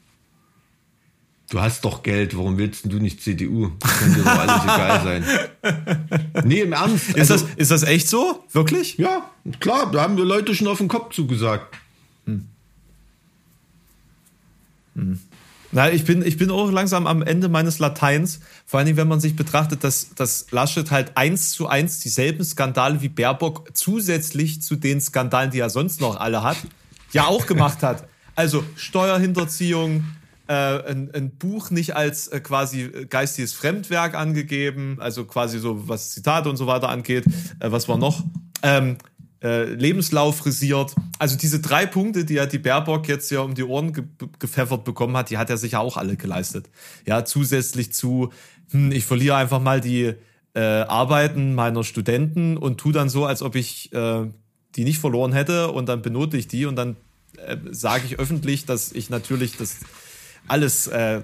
[1.51, 3.71] Du hast doch Geld, warum willst du nicht CDU?
[3.81, 6.45] Das kann dir doch alles egal sein.
[6.45, 7.17] Nee, im Ernst.
[7.17, 8.45] Also, ist, das, ist das echt so?
[8.53, 8.99] Wirklich?
[8.99, 11.75] Ja, klar, da haben wir Leute schon auf den Kopf zugesagt.
[12.27, 12.47] Hm.
[14.95, 15.19] Hm.
[15.71, 18.41] Na, ich bin, ich bin auch langsam am Ende meines Lateins.
[18.67, 22.45] Vor allen Dingen, wenn man sich betrachtet, dass, dass Laschet halt eins zu eins dieselben
[22.45, 26.59] Skandale wie Baerbock zusätzlich zu den Skandalen, die er sonst noch alle hat,
[27.13, 28.07] ja auch gemacht hat.
[28.35, 30.05] Also Steuerhinterziehung,
[30.49, 36.11] äh, ein, ein Buch nicht als äh, quasi geistiges Fremdwerk angegeben, also quasi so was
[36.13, 37.25] Zitate und so weiter angeht.
[37.61, 38.25] Äh, was war noch?
[38.63, 38.97] Ähm,
[39.43, 40.95] äh, Lebenslauf frisiert.
[41.19, 44.05] Also diese drei Punkte, die ja die Baerbock jetzt ja um die Ohren ge
[44.39, 46.69] gepfeffert bekommen hat, die hat er sich ja auch alle geleistet.
[47.07, 48.31] Ja, zusätzlich zu,
[48.71, 50.15] hm, ich verliere einfach mal die
[50.55, 54.27] äh, Arbeiten meiner Studenten und tu dann so, als ob ich äh,
[54.75, 56.97] die nicht verloren hätte und dann benote ich die und dann
[57.37, 59.77] äh, sage ich öffentlich, dass ich natürlich das
[60.49, 61.21] alles äh,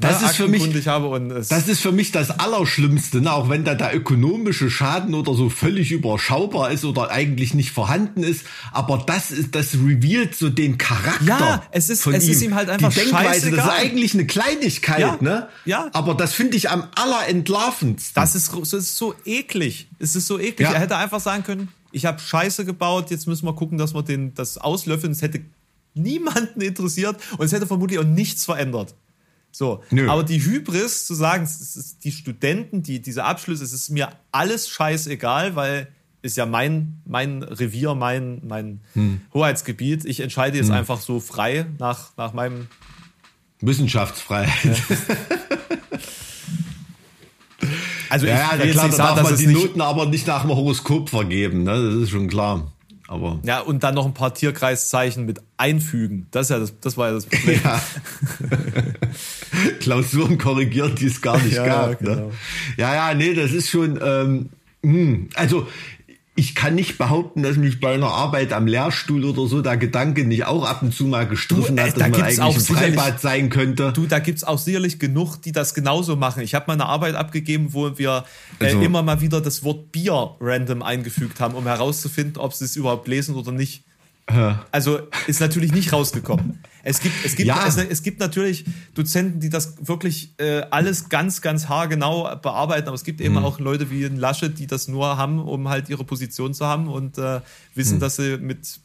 [0.00, 3.32] das ist für mich, habe und das ist für mich das Allerschlimmste, ne?
[3.32, 8.22] auch wenn da der ökonomische Schaden oder so völlig überschaubar ist oder eigentlich nicht vorhanden
[8.22, 11.26] ist, aber das ist, das revealt so den Charakter.
[11.26, 12.30] Ja, es ist, es ihm.
[12.30, 15.48] ist ihm halt einfach Die Denkweise, das ist eigentlich eine Kleinigkeit, ja, ne?
[15.64, 15.88] Ja.
[15.92, 18.14] Aber das finde ich am allerentlarvendsten.
[18.14, 19.88] Das ist, das ist so eklig.
[19.98, 20.68] Es ist so eklig.
[20.68, 20.72] Ja.
[20.72, 24.02] Er hätte einfach sagen können, ich habe Scheiße gebaut, jetzt müssen wir gucken, dass wir
[24.02, 25.12] den, das auslöffeln.
[25.12, 25.40] Es hätte
[25.96, 28.94] niemanden interessiert und es hätte vermutlich auch nichts verändert.
[29.50, 30.08] So, Nö.
[30.10, 31.48] aber die Hybris zu sagen,
[32.04, 35.88] die Studenten, die diese Abschlüsse, es ist mir alles scheißegal, weil
[36.20, 39.22] ist ja mein mein Revier, mein mein hm.
[39.32, 40.04] Hoheitsgebiet.
[40.04, 40.74] Ich entscheide jetzt hm.
[40.74, 42.66] einfach so frei nach nach meinem
[43.60, 44.64] Wissenschaftsfreiheit.
[44.64, 44.74] Ja.
[48.10, 51.08] also ja, ich ja, klar, da darf man die Noten aber nicht nach dem Horoskop
[51.08, 51.92] vergeben, ne?
[51.92, 52.72] Das ist schon klar.
[53.08, 56.26] Aber ja, und dann noch ein paar Tierkreiszeichen mit einfügen.
[56.32, 57.60] Das, ist ja das, das war ja das Problem.
[57.62, 57.80] Ja.
[59.80, 62.00] Klausuren korrigiert, die es gar nicht ja, gab.
[62.00, 62.08] Ne?
[62.08, 62.26] Genau.
[62.26, 62.32] Ne?
[62.76, 64.00] Ja, ja, nee, das ist schon.
[64.02, 64.50] Ähm,
[64.82, 64.92] mh.
[64.92, 65.68] Hm, also
[66.38, 70.24] ich kann nicht behaupten, dass mich bei einer Arbeit am Lehrstuhl oder so der Gedanke
[70.24, 73.20] nicht auch ab und zu mal gestriffen hat, dass da man eigentlich auch ein Freibad
[73.20, 73.92] sein könnte.
[73.92, 76.42] Du, da gibt's auch sicherlich genug, die das genauso machen.
[76.42, 78.24] Ich habe mal eine Arbeit abgegeben, wo wir
[78.60, 82.66] äh, also, immer mal wieder das Wort Bier random eingefügt haben, um herauszufinden, ob sie
[82.66, 83.84] es überhaupt lesen oder nicht.
[84.72, 86.58] Also ist natürlich nicht rausgekommen.
[86.86, 87.66] Es gibt, es gibt, ja.
[87.66, 88.64] es, es, gibt natürlich
[88.94, 93.44] Dozenten, die das wirklich äh, alles ganz, ganz haargenau bearbeiten, aber es gibt eben mhm.
[93.44, 96.86] auch Leute wie ein Laschet, die das nur haben, um halt ihre Position zu haben
[96.86, 97.40] und äh,
[97.74, 98.00] wissen, mhm.
[98.00, 98.78] dass sie mit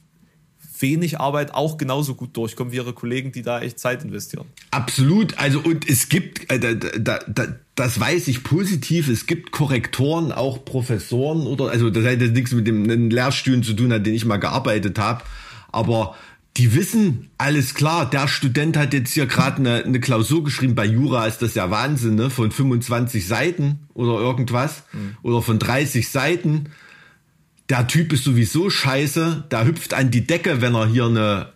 [0.80, 4.48] wenig Arbeit auch genauso gut durchkommen wie ihre Kollegen, die da echt Zeit investieren.
[4.72, 5.38] Absolut.
[5.38, 10.66] Also und es gibt, äh, da, da, das weiß ich positiv, es gibt Korrektoren, auch
[10.66, 14.26] Professoren oder, also das hat jetzt nichts mit dem Lehrstühlen zu tun, an denen ich
[14.26, 15.22] mal gearbeitet habe,
[15.72, 16.16] aber
[16.58, 20.86] die wissen, alles klar, der Student hat jetzt hier gerade eine, eine Klausur geschrieben, bei
[20.86, 22.30] Jura ist das ja Wahnsinn, ne?
[22.30, 25.16] von 25 Seiten oder irgendwas mhm.
[25.24, 26.70] oder von 30 Seiten.
[27.70, 31.54] Der Typ ist sowieso scheiße, der hüpft an die Decke, wenn er hier eine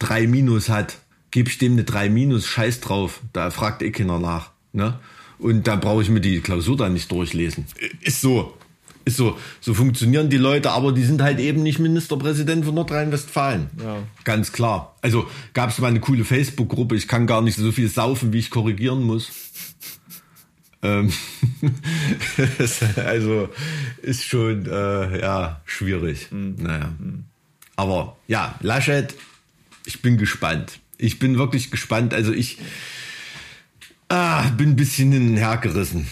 [0.00, 0.98] 3 Minus hat.
[1.30, 4.50] Gib ich dem eine 3 Minus, scheiß drauf, da fragt eh keiner nach.
[4.72, 4.98] Ne?
[5.38, 7.66] Und da brauche ich mir die Klausur dann nicht durchlesen.
[8.00, 8.58] Ist so.
[9.04, 13.70] Ist so, so funktionieren die Leute, aber die sind halt eben nicht Ministerpräsident von Nordrhein-Westfalen.
[13.82, 13.98] Ja.
[14.24, 14.96] Ganz klar.
[15.02, 18.38] Also gab es mal eine coole Facebook-Gruppe, ich kann gar nicht so viel saufen, wie
[18.38, 19.30] ich korrigieren muss.
[20.82, 21.12] Ähm
[22.96, 23.48] also
[24.02, 26.30] ist schon äh, ja schwierig.
[26.30, 26.56] Mhm.
[26.58, 26.92] Naja.
[26.98, 27.24] Mhm.
[27.76, 29.14] Aber ja, Laschet,
[29.84, 30.80] ich bin gespannt.
[30.98, 32.14] Ich bin wirklich gespannt.
[32.14, 32.58] Also ich
[34.08, 36.06] ah, bin ein bisschen hin und her gerissen.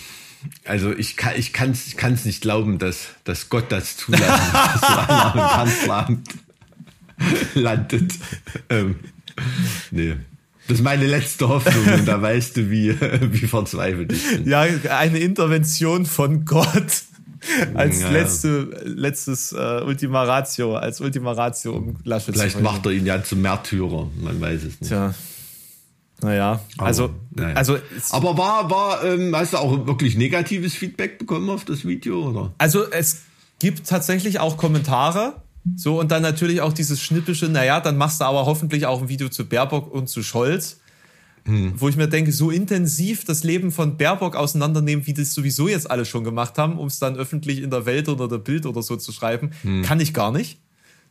[0.65, 4.81] Also ich kann ich kann's ich kann's nicht glauben, dass dass Gott das zulassen, dass
[4.81, 6.29] so einer im Kanzleramt
[7.55, 8.15] landet.
[8.69, 8.97] Ähm,
[9.91, 10.17] nee.
[10.69, 12.95] Das ist meine letzte Hoffnung und da weißt du, wie,
[13.33, 14.49] wie verzweifelt ich bin.
[14.49, 17.03] Ja, eine Intervention von Gott
[17.75, 18.11] als ja.
[18.11, 23.23] letzte, letztes äh, Ultima Ratio, als Ultima Ratio, um Laschet Vielleicht macht er ihn ja
[23.23, 24.89] zum Märtyrer, man weiß es nicht.
[24.89, 25.15] Tja.
[26.23, 27.55] Naja, also, aber, naja.
[27.55, 27.79] also.
[28.11, 32.55] Aber war, war, ähm, hast du auch wirklich negatives Feedback bekommen auf das Video, oder?
[32.59, 33.23] Also, es
[33.59, 35.43] gibt tatsächlich auch Kommentare.
[35.77, 39.09] So, und dann natürlich auch dieses schnippische, naja, dann machst du aber hoffentlich auch ein
[39.09, 40.81] Video zu Baerbock und zu Scholz.
[41.45, 41.73] Hm.
[41.77, 45.91] Wo ich mir denke, so intensiv das Leben von Baerbock auseinandernehmen, wie das sowieso jetzt
[45.91, 48.83] alle schon gemacht haben, um es dann öffentlich in der Welt oder der Bild oder
[48.83, 49.83] so zu schreiben, hm.
[49.83, 50.61] kann ich gar nicht.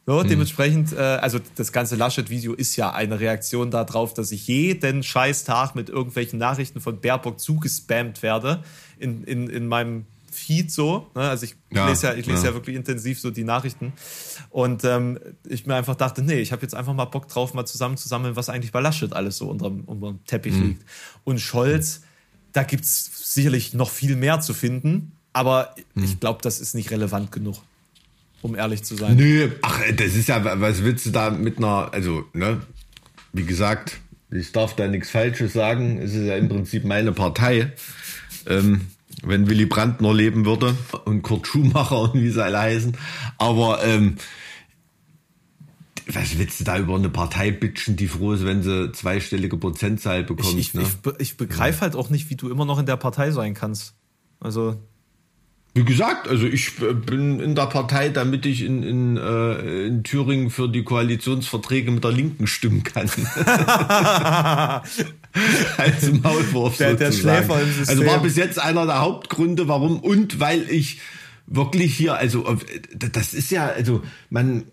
[0.10, 0.28] So, hm.
[0.28, 5.44] Dementsprechend, äh, also das ganze Laschet-Video ist ja eine Reaktion darauf, dass ich jeden scheiß
[5.44, 8.64] Tag mit irgendwelchen Nachrichten von Baerbock zugespammt werde
[8.98, 11.12] in, in, in meinem Feed so.
[11.14, 11.30] Ne?
[11.30, 12.50] Also ich ja, lese ja, ich lese ja.
[12.50, 12.54] ja.
[12.56, 13.94] wirklich intensiv so die Nachrichten.
[14.50, 17.68] Und ähm, ich mir einfach dachte, nee, ich habe jetzt einfach mal Bock drauf, mal
[17.68, 20.70] zusammen zu sammeln, was eigentlich bei Laschet alles so unterm, unterm Teppich mhm.
[20.70, 20.86] liegt.
[21.24, 22.02] Und Scholz,
[22.52, 26.04] da gibt's sicherlich noch viel mehr zu finden, aber mhm.
[26.06, 27.58] ich glaube, das ist nicht relevant genug
[28.42, 29.16] um ehrlich zu sein.
[29.16, 32.62] Nö, ach, das ist ja, was willst du da mit einer, also, ne,
[33.34, 34.00] wie gesagt,
[34.32, 37.74] ich darf da nichts Falsches sagen, es ist ja im Prinzip meine Partei.
[38.48, 38.82] Ähm,
[39.24, 40.76] wenn Willy Brandt noch leben würde
[41.06, 42.96] und Kurt Schumacher und wie sie alle heißen.
[43.38, 44.16] Aber ähm,
[46.08, 50.24] was willst du da über eine Partei bitchen, die froh ist, wenn sie zweistellige Prozentzahl
[50.24, 50.54] bekommt?
[50.54, 50.84] Ich, ich, ne?
[50.84, 51.82] ich, ich begreife ja.
[51.82, 53.94] halt auch nicht, wie du immer noch in der Partei sein kannst.
[54.40, 54.78] Also
[55.76, 60.50] wie gesagt, also ich bin in der Partei, damit ich in, in, äh, in Thüringen
[60.50, 63.10] für die Koalitionsverträge mit der Linken stimmen kann.
[65.78, 67.52] Als Maulwurf der, der System.
[67.88, 71.00] Also war bis jetzt einer der Hauptgründe, warum und weil ich
[71.46, 72.58] wirklich hier, also
[72.96, 74.64] das ist ja, also man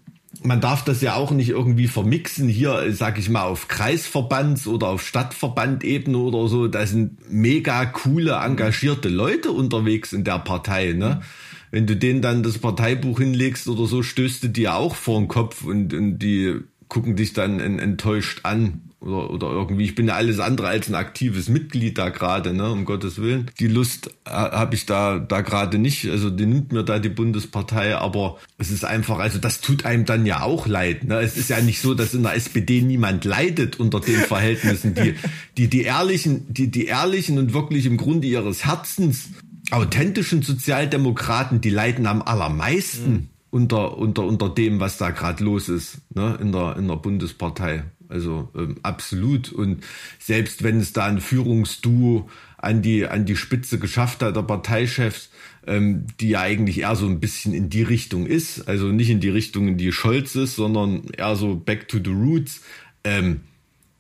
[0.43, 4.89] man darf das ja auch nicht irgendwie vermixen hier, sag ich mal, auf Kreisverbands- oder
[4.89, 6.69] auf Stadtverbandebene oder so.
[6.69, 11.23] Da sind mega coole, engagierte Leute unterwegs in der Partei, ne?
[11.71, 15.29] Wenn du denen dann das Parteibuch hinlegst oder so, stößt du dir auch vor den
[15.29, 19.85] Kopf und, und die gucken dich dann enttäuscht an oder, oder irgendwie.
[19.85, 23.51] Ich bin ja alles andere als ein aktives Mitglied da gerade, ne, um Gottes Willen.
[23.59, 26.09] Die Lust habe ich da, da gerade nicht.
[26.09, 30.05] Also die nimmt mir da die Bundespartei, aber es ist einfach, also das tut einem
[30.05, 31.05] dann ja auch leid.
[31.05, 31.21] Ne?
[31.21, 34.95] Es ist ja nicht so, dass in der SPD niemand leidet unter den Verhältnissen.
[34.95, 35.15] Die,
[35.57, 39.31] die, die ehrlichen, die, die ehrlichen und wirklich im Grunde ihres Herzens
[39.71, 43.13] authentischen Sozialdemokraten, die leiden am allermeisten.
[43.13, 46.97] Mhm unter, unter, unter dem, was da gerade los ist ne, in, der, in der
[46.97, 47.85] Bundespartei.
[48.09, 49.53] Also ähm, absolut.
[49.53, 49.85] Und
[50.19, 52.29] selbst wenn es da ein Führungsduo
[52.59, 55.31] an die, an die Spitze geschafft hat, der Parteichefs,
[55.67, 59.21] ähm, die ja eigentlich eher so ein bisschen in die Richtung ist, also nicht in
[59.21, 62.63] die Richtung, in die Scholz ist, sondern eher so back to the roots.
[63.05, 63.41] Ähm,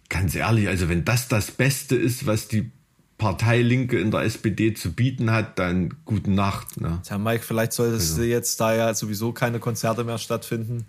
[0.08, 2.70] ganz ehrlich, also wenn das das Beste ist, was die
[3.18, 6.80] Partei Linke in der SPD zu bieten hat, dann gute Nacht.
[6.80, 7.00] Ne?
[7.02, 8.22] Tja, Mike, vielleicht solltest also.
[8.22, 10.86] jetzt, da ja sowieso keine Konzerte mehr stattfinden,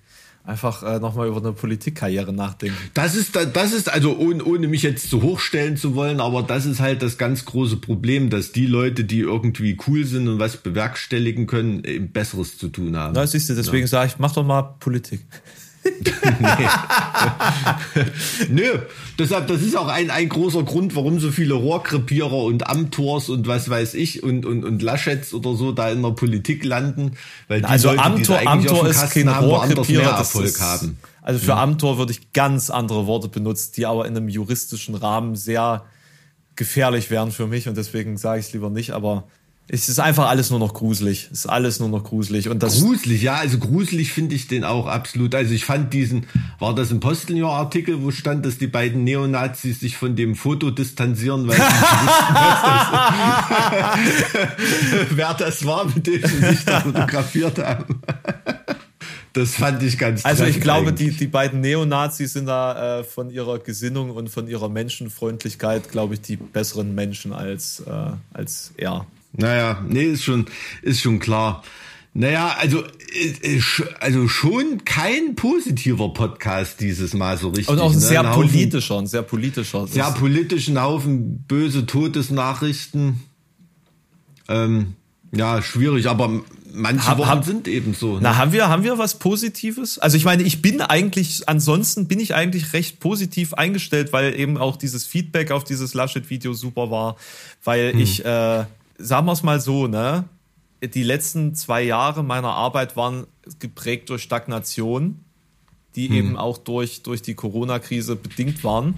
[0.48, 2.78] einfach äh, nochmal über eine Politikkarriere nachdenken.
[2.94, 6.66] Das ist, das ist also ohne, ohne mich jetzt zu hochstellen zu wollen, aber das
[6.66, 10.58] ist halt das ganz große Problem, dass die Leute, die irgendwie cool sind und was
[10.58, 13.14] bewerkstelligen können, eben Besseres zu tun haben.
[13.14, 13.88] Na, siehst du, deswegen ja.
[13.88, 15.26] sage ich, mach doch mal Politik.
[18.50, 18.80] Nö,
[19.18, 23.48] deshalb, das ist auch ein, ein großer Grund, warum so viele Rohrkrepierer und Amtors und
[23.48, 27.12] was weiß ich und, und, und Laschets oder so da in der Politik landen.
[27.48, 30.98] Weil die also Leute, Amtor, die Amtor ist kein Rohrkrepierer, Erfolg ist, haben.
[31.22, 31.62] Also für ja.
[31.62, 35.86] Amtor würde ich ganz andere Worte benutzen, die aber in einem juristischen Rahmen sehr
[36.56, 39.26] gefährlich wären für mich und deswegen sage ich es lieber nicht, aber
[39.70, 41.28] es ist einfach alles nur noch gruselig.
[41.32, 42.48] Es ist alles nur noch gruselig.
[42.48, 45.36] Und das gruselig, ja, also gruselig finde ich den auch absolut.
[45.36, 46.26] Also ich fand diesen,
[46.58, 51.50] war das ein Posteljahr-Artikel, wo stand, dass die beiden Neonazis sich von dem Foto distanzieren,
[51.50, 52.36] weil sie wussten,
[54.96, 58.02] das wer das war, mit dem sie sich da fotografiert haben.
[59.34, 63.30] Das fand ich ganz Also ich glaube, die, die beiden Neonazis sind da äh, von
[63.30, 67.92] ihrer Gesinnung und von ihrer Menschenfreundlichkeit, glaube ich, die besseren Menschen als, äh,
[68.34, 69.06] als er.
[69.38, 70.46] Naja, nee, ist schon,
[70.82, 71.64] ist schon klar.
[72.14, 73.62] Naja, also, äh,
[74.00, 77.70] also schon kein positiver Podcast dieses Mal so richtig.
[77.70, 78.02] Und auch ein ne?
[78.02, 79.88] sehr ein Haufen, politischer, ein sehr politischer.
[79.88, 83.22] Sehr politischen Haufen böse Todesnachrichten.
[84.50, 84.96] Ähm,
[85.32, 86.42] ja, schwierig, aber
[86.74, 88.16] manche hab, Wochen hab, sind eben so.
[88.16, 88.22] Ne?
[88.24, 90.00] Na, haben wir, haben wir was Positives?
[90.00, 94.58] Also ich meine, ich bin eigentlich, ansonsten bin ich eigentlich recht positiv eingestellt, weil eben
[94.58, 97.18] auch dieses Feedback auf dieses Laschet-Video super war,
[97.64, 98.00] weil hm.
[98.00, 98.66] ich, äh,
[98.98, 100.26] sagen wir es mal so, ne?
[100.82, 103.26] Die letzten zwei Jahre meiner Arbeit waren
[103.60, 105.20] geprägt durch Stagnation,
[105.96, 106.16] die hm.
[106.16, 108.96] eben auch durch, durch die Corona-Krise bedingt waren.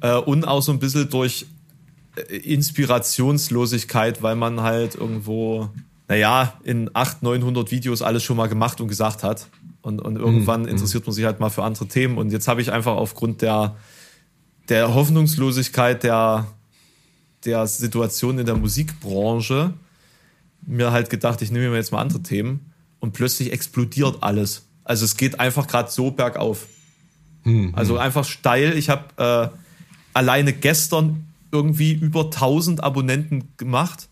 [0.00, 1.46] Äh, und auch so ein bisschen durch
[2.16, 5.70] äh, Inspirationslosigkeit, weil man halt irgendwo,
[6.08, 9.48] naja, in 800, 900 Videos alles schon mal gemacht und gesagt hat.
[9.80, 10.68] Und, und irgendwann mhm.
[10.68, 12.18] interessiert man sich halt mal für andere Themen.
[12.18, 13.76] Und jetzt habe ich einfach aufgrund der,
[14.68, 16.46] der Hoffnungslosigkeit der,
[17.44, 19.74] der Situation in der Musikbranche
[20.66, 24.66] mir halt gedacht, ich nehme mir jetzt mal andere Themen und plötzlich explodiert alles.
[24.84, 26.66] Also es geht einfach gerade so bergauf.
[27.42, 28.00] Hm, also hm.
[28.00, 28.76] einfach steil.
[28.76, 29.58] Ich habe äh,
[30.12, 34.08] alleine gestern irgendwie über 1000 Abonnenten gemacht.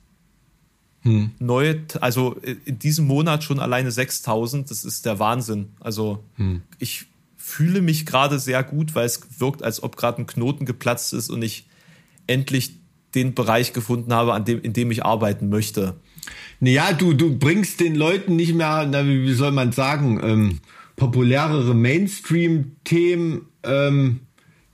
[1.03, 1.33] Hm.
[1.39, 4.71] Neue, also in diesem Monat schon alleine 6000.
[4.71, 5.71] Das ist der Wahnsinn.
[5.81, 6.63] Also hm.
[6.79, 7.07] ich
[7.37, 11.31] fühle mich gerade sehr gut, weil es wirkt, als ob gerade ein Knoten geplatzt ist
[11.31, 11.67] und ich
[12.27, 12.77] endlich
[13.15, 15.95] den Bereich gefunden habe, an dem, in dem ich arbeiten möchte.
[16.61, 20.59] Naja, du, du bringst den Leuten nicht mehr, na, wie soll man sagen, ähm,
[20.97, 24.21] populärere Mainstream-Themen ähm,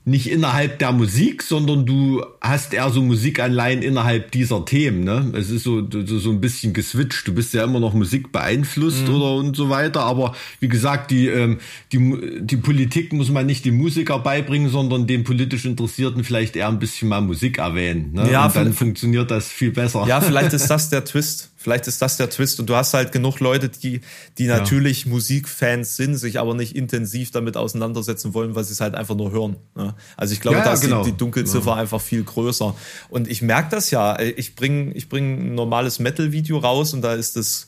[0.05, 5.03] nicht innerhalb der Musik, sondern du hast eher so Musikanleihen innerhalb dieser Themen.
[5.03, 5.31] Ne?
[5.37, 7.27] Es ist so, so, so ein bisschen geswitcht.
[7.27, 9.13] Du bist ja immer noch Musik beeinflusst mhm.
[9.13, 10.01] oder und so weiter.
[10.01, 11.59] Aber wie gesagt, die, ähm,
[11.91, 16.67] die, die Politik muss man nicht den Musiker beibringen, sondern den politisch Interessierten vielleicht eher
[16.67, 18.13] ein bisschen mal Musik erwähnen.
[18.13, 18.31] Ne?
[18.31, 20.05] Ja, und dann funktioniert das viel besser.
[20.07, 21.51] Ja, vielleicht ist das der Twist.
[21.61, 24.01] Vielleicht ist das der Twist und du hast halt genug Leute, die,
[24.39, 25.11] die natürlich ja.
[25.11, 29.31] Musikfans sind, sich aber nicht intensiv damit auseinandersetzen wollen, weil sie es halt einfach nur
[29.31, 29.57] hören.
[29.75, 29.93] Ne?
[30.17, 31.03] Also ich glaube, ja, da ist genau.
[31.03, 31.75] die, die Dunkelziffer ja.
[31.75, 32.75] einfach viel größer.
[33.09, 34.19] Und ich merke das ja.
[34.19, 37.67] Ich bringe ich bring ein normales Metal-Video raus und da ist das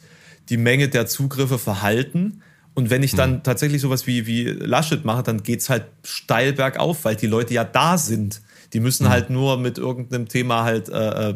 [0.49, 2.41] die Menge der Zugriffe verhalten.
[2.73, 3.43] Und wenn ich dann mhm.
[3.43, 7.63] tatsächlich sowas wie, wie Laschet mache, dann geht's halt steil bergauf, weil die Leute ja
[7.63, 8.41] da sind.
[8.73, 9.09] Die müssen mhm.
[9.09, 11.35] halt nur mit irgendeinem Thema halt äh, äh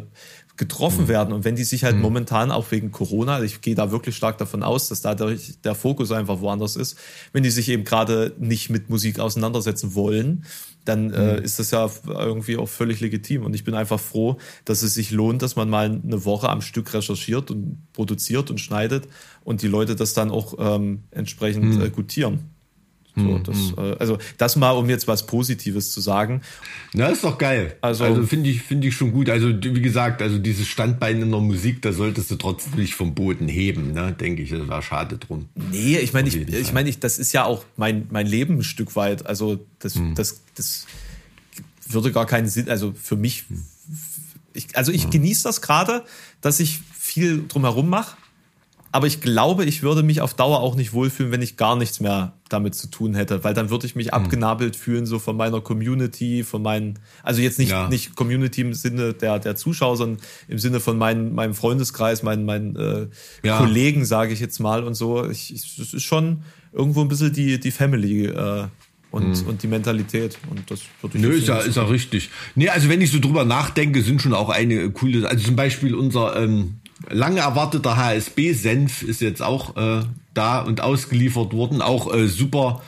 [0.58, 1.08] getroffen mhm.
[1.08, 1.32] werden.
[1.32, 2.02] Und wenn die sich halt mhm.
[2.02, 6.12] momentan auch wegen Corona, ich gehe da wirklich stark davon aus, dass dadurch der Fokus
[6.12, 6.98] einfach woanders ist,
[7.32, 10.44] wenn die sich eben gerade nicht mit Musik auseinandersetzen wollen,
[10.84, 11.44] dann äh, mhm.
[11.44, 13.44] ist das ja irgendwie auch völlig legitim.
[13.44, 16.60] Und ich bin einfach froh, dass es sich lohnt, dass man mal eine Woche am
[16.60, 19.06] Stück recherchiert und produziert und schneidet
[19.44, 21.82] und die Leute das dann auch ähm, entsprechend mhm.
[21.82, 22.57] äh, gutieren.
[23.18, 23.42] So, mhm.
[23.42, 26.42] das, äh, also das mal, um jetzt was Positives zu sagen.
[26.94, 27.76] Na, ist doch geil.
[27.80, 29.28] Also, also finde ich, finde ich schon gut.
[29.28, 33.14] Also wie gesagt, also dieses Standbein in der Musik, da solltest du trotzdem nicht vom
[33.14, 34.12] Boden heben, ne?
[34.12, 35.46] Denke ich, das war schade drum.
[35.54, 38.64] Nee, ich meine, ich, ich meine, ich, das ist ja auch mein, mein Leben ein
[38.64, 39.26] Stück weit.
[39.26, 40.14] Also das, mhm.
[40.14, 40.86] das, das
[41.88, 43.44] würde gar keinen Sinn, also für mich,
[44.52, 45.10] ich, also ich mhm.
[45.10, 46.04] genieße das gerade,
[46.40, 48.16] dass ich viel drumherum mache
[48.90, 52.00] aber ich glaube, ich würde mich auf Dauer auch nicht wohlfühlen, wenn ich gar nichts
[52.00, 54.14] mehr damit zu tun hätte, weil dann würde ich mich hm.
[54.14, 57.88] abgenabelt fühlen, so von meiner Community, von meinen, also jetzt nicht, ja.
[57.88, 62.44] nicht Community im Sinne der, der Zuschauer, sondern im Sinne von meinen, meinem Freundeskreis, meinen,
[62.44, 63.06] meinen äh,
[63.42, 63.58] ja.
[63.58, 65.28] Kollegen, sage ich jetzt mal und so.
[65.28, 66.42] Ich, ich, es ist schon
[66.72, 68.66] irgendwo ein bisschen die, die Family, äh,
[69.10, 69.48] und, mhm.
[69.48, 70.38] und die Mentalität.
[70.50, 72.30] Und das würde ich Nö, ist ja, ist ja richtig.
[72.54, 75.94] Nee, also wenn ich so drüber nachdenke, sind schon auch eine coole, also zum Beispiel
[75.94, 76.80] unser ähm,
[77.10, 80.02] lange erwarteter HSB-Senf ist jetzt auch äh,
[80.34, 81.82] da und ausgeliefert worden.
[81.82, 82.82] Auch äh, super,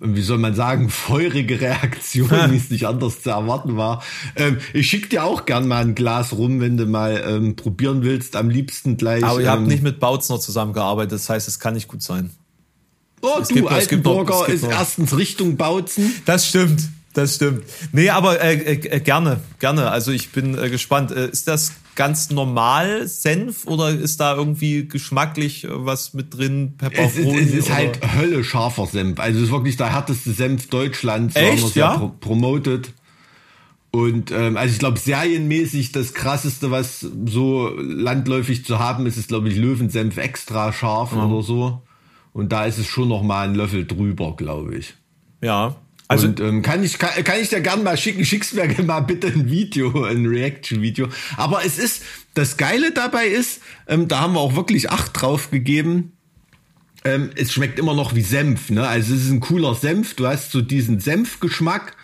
[0.00, 4.02] wie soll man sagen, feurige Reaktion, wie es nicht anders zu erwarten war.
[4.36, 8.02] Ähm, ich schick dir auch gern mal ein Glas rum, wenn du mal ähm, probieren
[8.02, 8.36] willst.
[8.36, 9.24] Am liebsten gleich.
[9.24, 12.30] Aber ihr ähm, habt nicht mit Bautzner zusammengearbeitet, das heißt, es kann nicht gut sein.
[13.22, 14.70] Oh, es du, gibt, Altenburger ist noch.
[14.70, 16.14] erstens Richtung Bautzen.
[16.24, 16.88] Das stimmt.
[17.12, 17.64] Das stimmt.
[17.92, 19.90] Nee, aber äh, äh, gerne, gerne.
[19.90, 21.10] Also ich bin äh, gespannt.
[21.10, 26.72] Äh, ist das ganz normal Senf oder ist da irgendwie geschmacklich was mit drin?
[26.78, 27.10] Pepperoni?
[27.10, 29.20] Es ist, es ist halt Hölle scharfer Senf.
[29.20, 31.36] Also es ist wirklich der härteste Senf Deutschlands.
[31.36, 31.76] Echt?
[31.76, 31.98] Ja.
[31.98, 32.94] Pro promoted.
[33.90, 39.28] Und ähm, also ich glaube, serienmäßig das krasseste, was so landläufig zu haben ist, ist,
[39.28, 41.30] glaube ich, Löwensenf extra scharf mhm.
[41.30, 41.82] oder so.
[42.32, 44.94] Und da ist es schon noch mal ein Löffel drüber, glaube ich.
[45.42, 45.76] Ja,
[46.10, 48.98] also und ähm, kann ich kann, kann ich dir gerne mal schicken, schickst mir mal
[48.98, 51.08] bitte ein Video, ein Reaction-Video.
[51.36, 52.02] Aber es ist
[52.34, 56.12] das Geile dabei ist, ähm, da haben wir auch wirklich acht drauf gegeben.
[57.04, 58.88] Ähm, es schmeckt immer noch wie Senf, ne?
[58.88, 60.14] Also es ist ein cooler Senf.
[60.14, 61.96] Du hast so diesen Senfgeschmack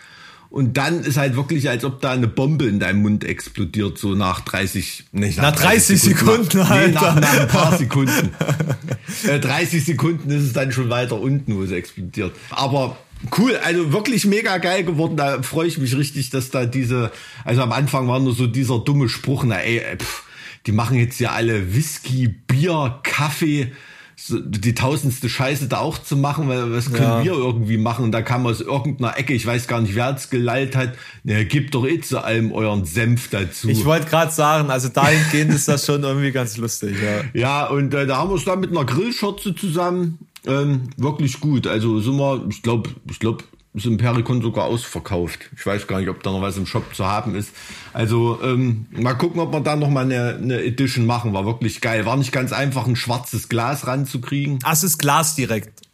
[0.49, 4.15] und dann ist halt wirklich, als ob da eine Bombe in deinem Mund explodiert, so
[4.15, 7.77] nach 30, nicht nach, nach 30, 30 Sekunden, Sekunden nach, nee, nach, nach, ein paar
[7.77, 8.29] Sekunden.
[9.27, 12.33] äh, 30 Sekunden ist es dann schon weiter unten, wo es explodiert.
[12.51, 12.97] Aber
[13.37, 15.17] Cool, also wirklich mega geil geworden.
[15.17, 17.11] Da freue ich mich richtig, dass da diese,
[17.43, 20.23] also am Anfang war nur so dieser dumme Spruch, na ey, pff,
[20.65, 23.71] die machen jetzt ja alle Whisky, Bier, Kaffee,
[24.19, 27.23] so, die tausendste Scheiße da auch zu machen, weil was können ja.
[27.23, 28.05] wir irgendwie machen?
[28.05, 30.93] Und da kam aus irgendeiner Ecke, ich weiß gar nicht, wer es gelallt hat,
[31.23, 33.69] na, gebt doch eh zu allem euren Senf dazu.
[33.69, 37.39] Ich wollte gerade sagen, also dahingehend ist das schon irgendwie ganz lustig, ja.
[37.39, 41.67] Ja, und äh, da haben wir es dann mit einer Grillschürze zusammen ähm, wirklich gut.
[41.67, 43.43] Also sind wir, ich glaube, ich glaube,
[43.77, 45.51] ist im Pericon sogar ausverkauft.
[45.55, 47.51] Ich weiß gar nicht, ob da noch was im Shop zu haben ist.
[47.93, 51.33] Also ähm, mal gucken, ob wir da noch mal eine, eine Edition machen.
[51.33, 52.05] War wirklich geil.
[52.05, 54.59] War nicht ganz einfach, ein schwarzes Glas ranzukriegen.
[54.63, 55.86] Ach, es ist Glas direkt.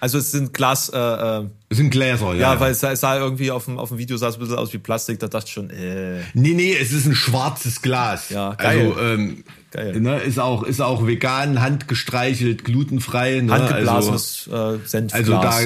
[0.00, 0.88] Also es sind Glas.
[0.88, 2.54] Äh, äh, es sind Gläser, ja.
[2.54, 4.40] Ja, weil es sah, es sah irgendwie auf dem, auf dem Video sah es ein
[4.40, 5.18] bisschen aus wie Plastik.
[5.18, 6.20] Da dachte ich schon, äh.
[6.34, 8.30] Nee, nee, es ist ein schwarzes Glas.
[8.30, 8.92] Ja, geil.
[8.94, 10.00] Also ähm, Geil.
[10.00, 13.40] Ne, ist auch ist auch vegan, handgestreichelt, glutenfrei.
[13.42, 13.52] Ne?
[13.52, 15.28] Handgeblasenes also, äh, Senfglas.
[15.28, 15.60] Also da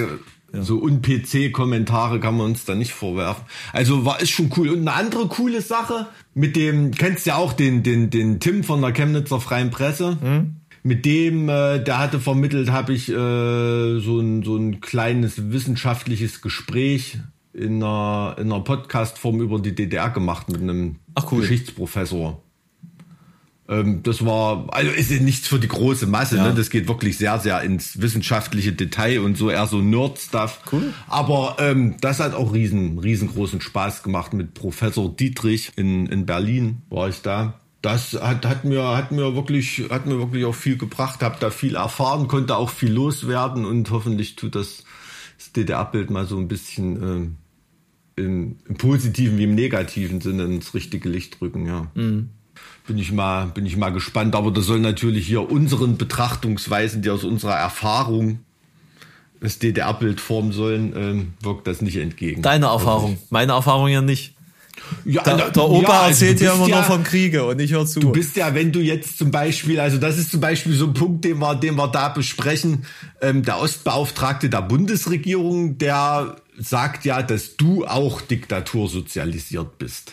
[0.58, 0.62] ja.
[0.62, 3.44] so un-PC-Kommentare kann man uns da nicht vorwerfen.
[3.72, 4.70] Also war ist schon cool.
[4.70, 8.80] Und eine andere coole Sache mit dem kennst ja auch den den den Tim von
[8.80, 10.18] der Chemnitzer Freien Presse.
[10.20, 10.56] Hm?
[10.84, 13.12] Mit dem, äh, der hatte vermittelt, habe ich äh,
[14.00, 17.18] so, ein, so ein kleines wissenschaftliches Gespräch
[17.52, 20.96] in einer, in einer Podcast-Form über die DDR gemacht mit einem
[21.30, 21.42] cool.
[21.42, 22.42] Geschichtsprofessor.
[23.68, 26.48] Ähm, das war, also ist nichts für die große Masse, ja.
[26.48, 26.54] ne?
[26.54, 30.60] Das geht wirklich sehr, sehr ins wissenschaftliche Detail und so eher so Nerd-Stuff.
[30.72, 30.92] Cool.
[31.06, 36.82] Aber ähm, das hat auch riesen, riesengroßen Spaß gemacht mit Professor Dietrich in, in Berlin,
[36.90, 37.60] war ich da.
[37.82, 41.50] Das hat, hat mir, hat mir wirklich, hat mir wirklich auch viel gebracht, habe da
[41.50, 44.84] viel erfahren, konnte auch viel loswerden und hoffentlich tut das,
[45.36, 47.36] das DDR-Bild mal so ein bisschen
[48.16, 51.88] äh, im, im positiven wie im negativen Sinne ins richtige Licht rücken, ja.
[51.94, 52.30] Mhm
[52.86, 54.34] bin ich mal, bin ich mal gespannt.
[54.34, 58.40] Aber das soll natürlich hier unseren Betrachtungsweisen, die aus unserer Erfahrung
[59.40, 62.42] das DDR-Bild formen sollen, ähm, wirkt das nicht entgegen.
[62.42, 64.34] Deine Erfahrung, meine Erfahrung ja nicht.
[65.04, 67.72] Ja, der, der Opa ja, also erzählt ja immer ja, nur vom Kriege und ich
[67.72, 68.00] höre zu.
[68.00, 70.94] Du bist ja, wenn du jetzt zum Beispiel, also das ist zum Beispiel so ein
[70.94, 72.84] Punkt, den wir, den wir da besprechen,
[73.20, 80.12] ähm, der Ostbeauftragte der Bundesregierung, der sagt ja, dass du auch diktatursozialisiert bist.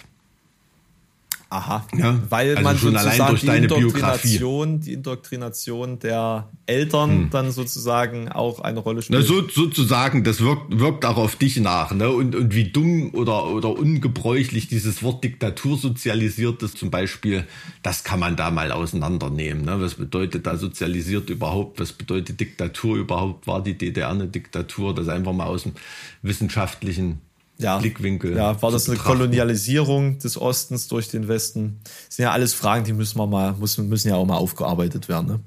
[1.52, 1.88] Aha.
[1.98, 4.36] Ja, Weil also man schon allein sozusagen durch die Biografie.
[4.36, 9.26] Indoktrination, die Indoktrination der Eltern dann sozusagen auch eine Rolle Na, spielt.
[9.26, 12.12] so, sozusagen, das wirkt, wirkt auch auf dich nach, ne?
[12.12, 17.48] Und, und wie dumm oder, oder ungebräuchlich dieses Wort Diktatur sozialisiert ist, zum Beispiel,
[17.82, 19.66] das kann man da mal auseinandernehmen.
[19.66, 19.82] Ne?
[19.82, 21.80] Was bedeutet da sozialisiert überhaupt?
[21.80, 23.48] Was bedeutet Diktatur überhaupt?
[23.48, 24.94] War die DDR eine Diktatur?
[24.94, 25.74] Das einfach mal aus dem
[26.22, 27.22] wissenschaftlichen
[27.60, 28.36] Blickwinkel.
[28.36, 29.18] Ja, war das eine betrachten.
[29.18, 31.80] Kolonialisierung des Ostens durch den Westen?
[32.08, 35.10] Das sind ja alles Fragen, die müssen wir mal, müssen, müssen ja auch mal aufgearbeitet
[35.10, 35.28] werden.
[35.28, 35.40] Ne?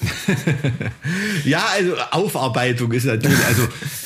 [1.44, 3.62] Ja, also Aufarbeitung ist natürlich, also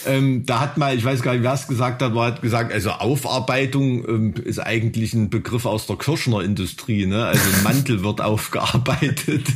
[0.06, 2.72] ähm, da hat mal, ich weiß gar nicht, wer es gesagt hat, man hat gesagt,
[2.72, 7.26] also Aufarbeitung ähm, ist eigentlich ein Begriff aus der Kirschner Industrie, ne?
[7.26, 9.46] Also ein Mantel wird aufgearbeitet,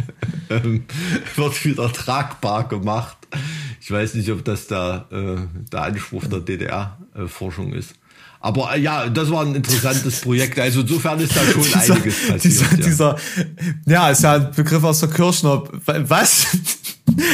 [0.50, 0.84] ähm,
[1.36, 3.16] wird wieder tragbar gemacht.
[3.80, 5.36] Ich weiß nicht, ob das da äh,
[5.72, 6.40] der Anspruch der
[7.14, 7.94] DDR-Forschung ist.
[8.42, 10.58] Aber äh, ja, das war ein interessantes Projekt.
[10.58, 11.62] Also insofern ist da schon
[11.96, 12.44] einiges passiert.
[12.44, 12.76] dieser, ja.
[12.76, 13.16] dieser,
[13.86, 15.62] ja, ist ja ein Begriff aus der Kirschner.
[15.86, 16.46] Was?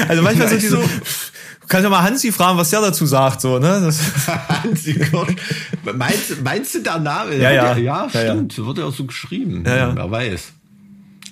[0.09, 3.43] Also manchmal so diese, du- du kannst ja mal Hansi fragen, was der dazu sagt,
[3.43, 3.93] so, ne?
[4.49, 5.35] Hansi Kirsch.
[5.95, 7.37] Meinst, meinst du der Name?
[7.37, 7.77] Ja, ja.
[7.77, 8.33] ja, Ja, ja.
[8.33, 8.57] stimmt.
[8.57, 9.65] Wird ja auch so geschrieben.
[9.67, 9.95] Ja, ja.
[9.97, 10.41] Wer weiß.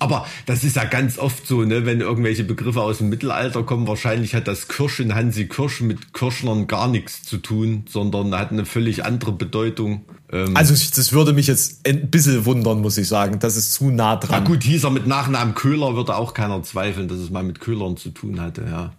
[0.01, 3.87] Aber das ist ja ganz oft so, ne, wenn irgendwelche Begriffe aus dem Mittelalter kommen,
[3.87, 8.51] wahrscheinlich hat das Kirsch in Hansi Kirsch mit Kirschnern gar nichts zu tun, sondern hat
[8.51, 10.05] eine völlig andere Bedeutung.
[10.33, 13.39] Ähm, also ich- das würde mich jetzt ein bisschen wundern, muss ich sagen.
[13.39, 14.45] Das ist zu nah na dran.
[14.45, 17.97] gut, hieß er mit Nachnamen Köhler, würde auch keiner zweifeln, dass es mal mit Köhlern
[17.97, 18.93] zu tun hatte, ja.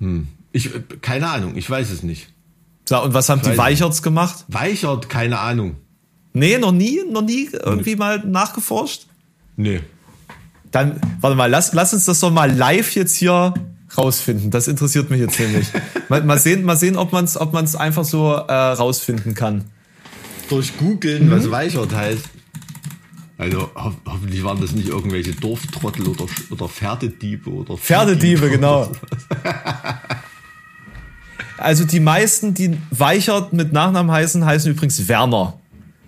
[0.00, 0.28] Hm.
[0.52, 2.32] Ich, äh, keine Ahnung, ich weiß es nicht.
[2.88, 4.44] So, und was haben die weiß Weicherts gemacht?
[4.48, 5.76] Weichert, keine Ahnung.
[6.32, 9.07] Nee, noch nie, noch nie irgendwie mal nachgeforscht?
[9.58, 9.80] Nee.
[10.70, 13.52] Dann, warte mal, lass, lass uns das doch mal live jetzt hier
[13.96, 14.50] rausfinden.
[14.50, 15.66] Das interessiert mich jetzt nämlich.
[16.08, 19.64] mal, mal sehen, mal sehen, ob man es ob man's einfach so äh, rausfinden kann.
[20.48, 22.24] durch Googeln, was Weichert heißt.
[23.36, 28.90] Also ho hoffentlich waren das nicht irgendwelche Dorftrottel oder, oder Pferdediebe oder Pferdediebe, Viehdiebe genau.
[31.58, 35.58] Also die meisten, die Weichert mit Nachnamen heißen, heißen übrigens Werner.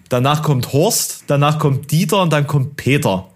[0.09, 3.30] Danach kommt Horst, danach kommt Dieter und dann kommt Peter.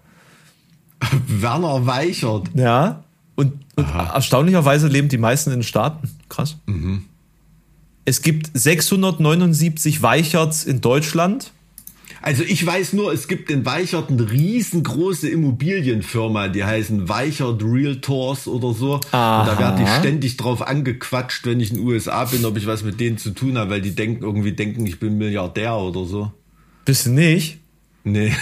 [1.27, 2.49] Werner Weichert.
[2.53, 3.03] Ja.
[3.35, 6.09] Und, und erstaunlicherweise leben die meisten in den Staaten.
[6.29, 6.57] Krass.
[8.05, 11.51] Es gibt 679 Weicherts in Deutschland.
[12.21, 18.47] Also ich weiß nur, es gibt in Weichert eine riesengroße Immobilienfirma, die heißen Weichert Realtors
[18.47, 18.95] oder so.
[18.95, 19.99] Und da werde ich Aha.
[19.99, 23.29] ständig drauf angequatscht, wenn ich in den USA bin, ob ich was mit denen zu
[23.29, 26.31] tun habe, weil die denken irgendwie denken, ich bin Milliardär oder so.
[26.83, 27.59] Bist du nicht?
[28.03, 28.33] Nee.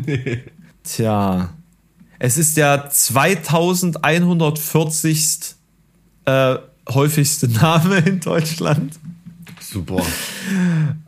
[0.84, 1.52] Tja.
[2.24, 5.56] Es ist der 2140.
[6.24, 6.54] Äh,
[6.88, 8.94] häufigste Name in Deutschland.
[9.60, 10.06] Super.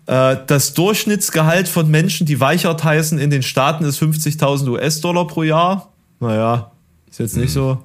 [0.06, 5.44] Äh, das Durchschnittsgehalt von Menschen, die Weichert heißen, in den Staaten ist 50.000 US-Dollar pro
[5.44, 5.92] Jahr.
[6.18, 6.72] Naja,
[7.08, 7.80] ist jetzt nicht so.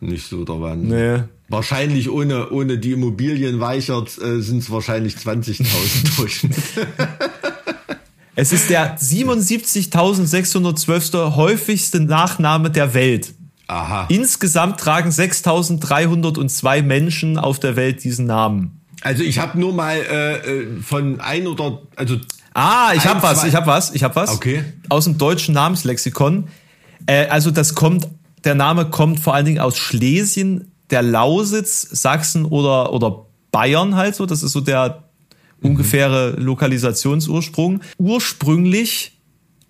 [0.00, 0.88] Nicht so der Wahnsinn.
[0.88, 1.22] Nee.
[1.48, 6.56] Wahrscheinlich ohne, ohne die Immobilien Weichert äh, sind es wahrscheinlich 20.000 Durchschnitt.
[8.36, 11.36] Es ist der 77.612.
[11.36, 13.34] häufigste Nachname der Welt.
[13.68, 14.06] Aha.
[14.08, 18.80] Insgesamt tragen 6.302 Menschen auf der Welt diesen Namen.
[19.02, 22.18] Also ich habe nur mal äh, äh, von ein oder also
[22.54, 24.30] Ah, ich Ein, hab was, ich hab was, ich hab was.
[24.30, 24.64] Okay.
[24.88, 26.48] Aus dem deutschen Namenslexikon.
[27.06, 28.08] Äh, also das kommt,
[28.44, 34.14] der Name kommt vor allen Dingen aus Schlesien, der Lausitz, Sachsen oder, oder Bayern halt
[34.14, 34.24] so.
[34.24, 35.03] Das ist so der
[35.60, 37.80] ungefähre Lokalisationsursprung.
[37.98, 39.18] Ursprünglich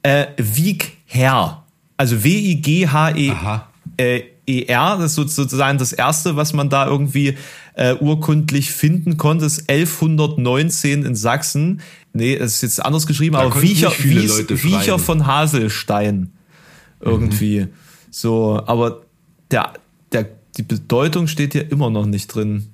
[0.02, 1.64] äh, Wiegherr.
[1.96, 3.30] Also W-I-G-H-E.
[3.30, 3.68] Aha.
[3.96, 7.36] Äh, ER, das ist sozusagen das erste, was man da irgendwie
[7.74, 11.80] äh, urkundlich finden konnte, ist 1119 in Sachsen.
[12.12, 16.32] Nee, das ist jetzt anders geschrieben, aber konnten Wiecher, Wies, Wiecher von Haselstein.
[17.00, 17.68] Irgendwie.
[18.10, 19.02] So, aber
[19.50, 19.72] der,
[20.12, 22.68] der, die Bedeutung steht hier immer noch nicht drin.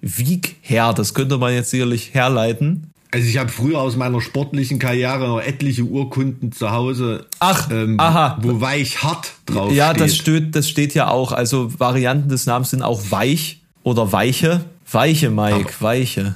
[0.00, 2.90] Wiegherr, das könnte man jetzt sicherlich herleiten.
[3.12, 7.98] Also ich habe früher aus meiner sportlichen Karriere noch etliche Urkunden zu Hause, Ach, ähm,
[7.98, 8.38] aha.
[8.42, 10.00] wo weich hart drauf Ja, steht.
[10.00, 11.32] das steht, das steht ja auch.
[11.32, 14.64] Also Varianten des Namens sind auch weich oder weiche.
[14.90, 16.34] Weiche, Mike, weiche.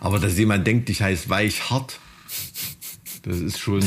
[0.00, 1.98] Aber dass jemand denkt, ich heiße weich hart,
[3.22, 3.82] das ist schon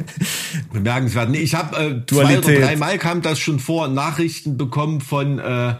[0.72, 1.30] bemerkenswert.
[1.30, 2.62] Nee, ich habe äh, zwei oder Dualität.
[2.64, 5.74] dreimal kam das schon vor, Nachrichten bekommen von äh,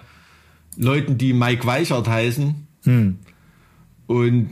[0.80, 2.66] Leuten, die Mike Weichert heißen.
[2.84, 3.18] Hm.
[4.06, 4.50] Und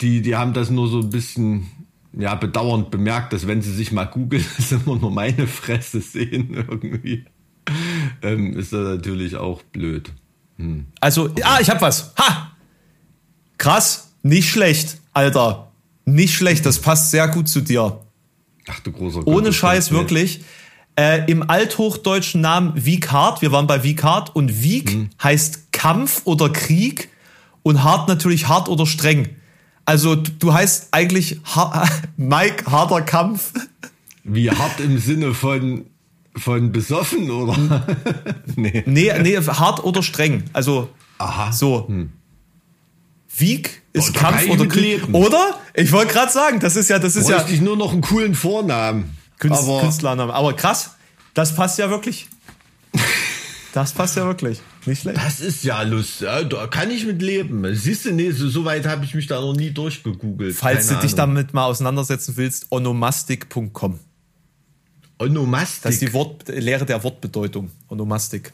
[0.00, 1.66] die, die haben das nur so ein bisschen
[2.12, 6.54] ja, bedauernd bemerkt, dass wenn sie sich mal googeln, dass immer nur meine Fresse sehen
[6.54, 7.24] irgendwie.
[8.22, 10.12] Ähm, ist das natürlich auch blöd.
[11.00, 12.14] Also, ah, ich hab was.
[12.18, 12.52] Ha!
[13.58, 15.72] Krass, nicht schlecht, Alter.
[16.04, 18.00] Nicht schlecht, das passt sehr gut zu dir.
[18.68, 20.40] Ach du großer Gott, Ohne Scheiß, wirklich.
[20.98, 25.10] Äh, Im althochdeutschen Namen Wieghardt, wir waren bei Wieghardt und Wieg Hm.
[25.22, 27.08] heißt Kampf oder Krieg
[27.62, 29.28] und hart natürlich hart oder streng.
[29.84, 33.52] Also du, heißt eigentlich ha Mike harter Kampf.
[34.24, 35.86] Wie hart im Sinne von,
[36.36, 37.56] von besoffen, oder?
[38.56, 38.82] nee.
[38.84, 40.42] Nee, nee, hart oder streng.
[40.52, 40.88] Also
[41.18, 41.52] Aha.
[41.52, 41.88] so.
[43.36, 44.82] Wieg ist Boah, Kampf oder Krieg.
[44.82, 45.14] leben.
[45.14, 45.60] Oder?
[45.74, 48.00] Ich wollte gerade sagen, das ist ja, das ist ja Bräuchte ich nur noch einen
[48.00, 49.17] coolen Vornamen.
[49.38, 50.34] Künst, aber Künstlername.
[50.34, 50.90] Aber krass,
[51.34, 52.28] das passt ja wirklich.
[53.72, 54.60] Das passt ja wirklich.
[54.86, 55.18] Nicht schlecht.
[55.18, 56.26] das ist ja lustig.
[56.48, 57.64] Da kann ich mit leben.
[57.74, 60.56] Siehst du, nee, so, so weit habe ich mich da noch nie durchgegoogelt.
[60.56, 61.34] Falls Keine du dich Ahnung.
[61.36, 64.00] damit mal auseinandersetzen willst, onomastik.com.
[65.18, 65.82] Onomastik.
[65.82, 67.70] Das ist die Wort, Lehre der Wortbedeutung.
[67.88, 68.52] Onomastik.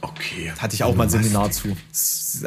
[0.00, 0.52] okay.
[0.58, 1.76] Hatte ich auch mal ein Seminar zu.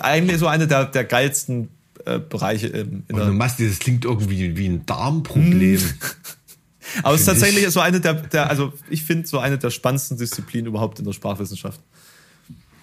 [0.01, 1.69] Eigentlich so eine der, der geilsten
[2.05, 5.81] äh, Bereiche ähm, in Onomastik, das klingt irgendwie wie ein Darmproblem.
[7.03, 9.57] Aber es ist Find ich- tatsächlich so eine der, der also ich finde so eine
[9.57, 11.79] der spannendsten Disziplinen überhaupt in der Sprachwissenschaft.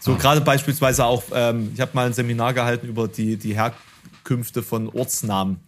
[0.01, 0.17] So Ah.
[0.19, 4.89] gerade beispielsweise auch, ähm, ich habe mal ein Seminar gehalten über die, die Herkünfte von
[4.89, 5.59] Ortsnamen.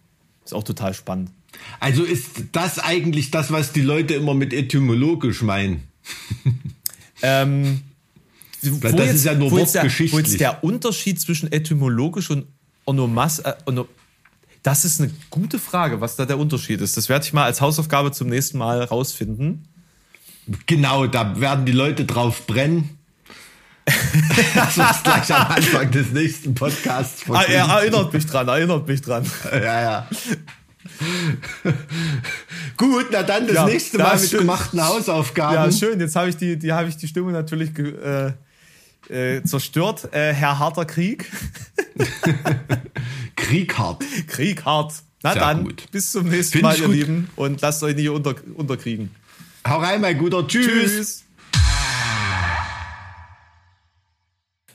[0.45, 1.31] Ist auch total spannend.
[1.79, 5.83] Also ist das eigentlich das, was die Leute immer mit etymologisch meinen?
[7.21, 7.81] Ähm,
[8.61, 10.27] Weil das ist ja nur wo jetzt der, wo wortgeschichtlich.
[10.27, 12.45] jetzt der Unterschied zwischen etymologisch und
[12.85, 13.87] Onomas, äh, ono,
[14.63, 16.97] das ist eine gute Frage, was da der Unterschied ist.
[16.97, 19.67] Das werde ich mal als Hausaufgabe zum nächsten Mal rausfinden.
[20.65, 22.97] Genau, da werden die Leute drauf brennen.
[24.55, 29.01] das was gleich am Anfang des nächsten Podcasts Ah, er erinnert mich dran, erinnert mich
[29.01, 29.25] dran.
[29.51, 30.07] Ja, ja.
[32.77, 34.39] Gut, na dann das Ja, nächste Mal mit schön.
[34.41, 35.55] gemachten Hausaufgaben.
[35.55, 35.99] Ja, schön.
[35.99, 38.33] Jetzt habe ich die, die habe ich die Stimmung natürlich äh,
[39.09, 40.13] äh, zerstört.
[40.13, 41.31] Äh, Herr harter Krieg.
[43.39, 44.03] Krieg hart.
[44.27, 44.93] Krieg hart.
[45.21, 45.91] Na Sehr dann, gut.
[45.91, 46.95] bis zum nächsten Find Mal, ihr gut.
[46.95, 47.29] Lieben.
[47.35, 49.13] Und lasst euch nicht unter, unterkriegen.
[49.67, 50.47] Hau rein, mein Guter.
[50.47, 50.65] Tschüss.
[50.65, 51.23] Tschüss.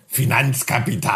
[0.07, 1.15] Finanzkapital.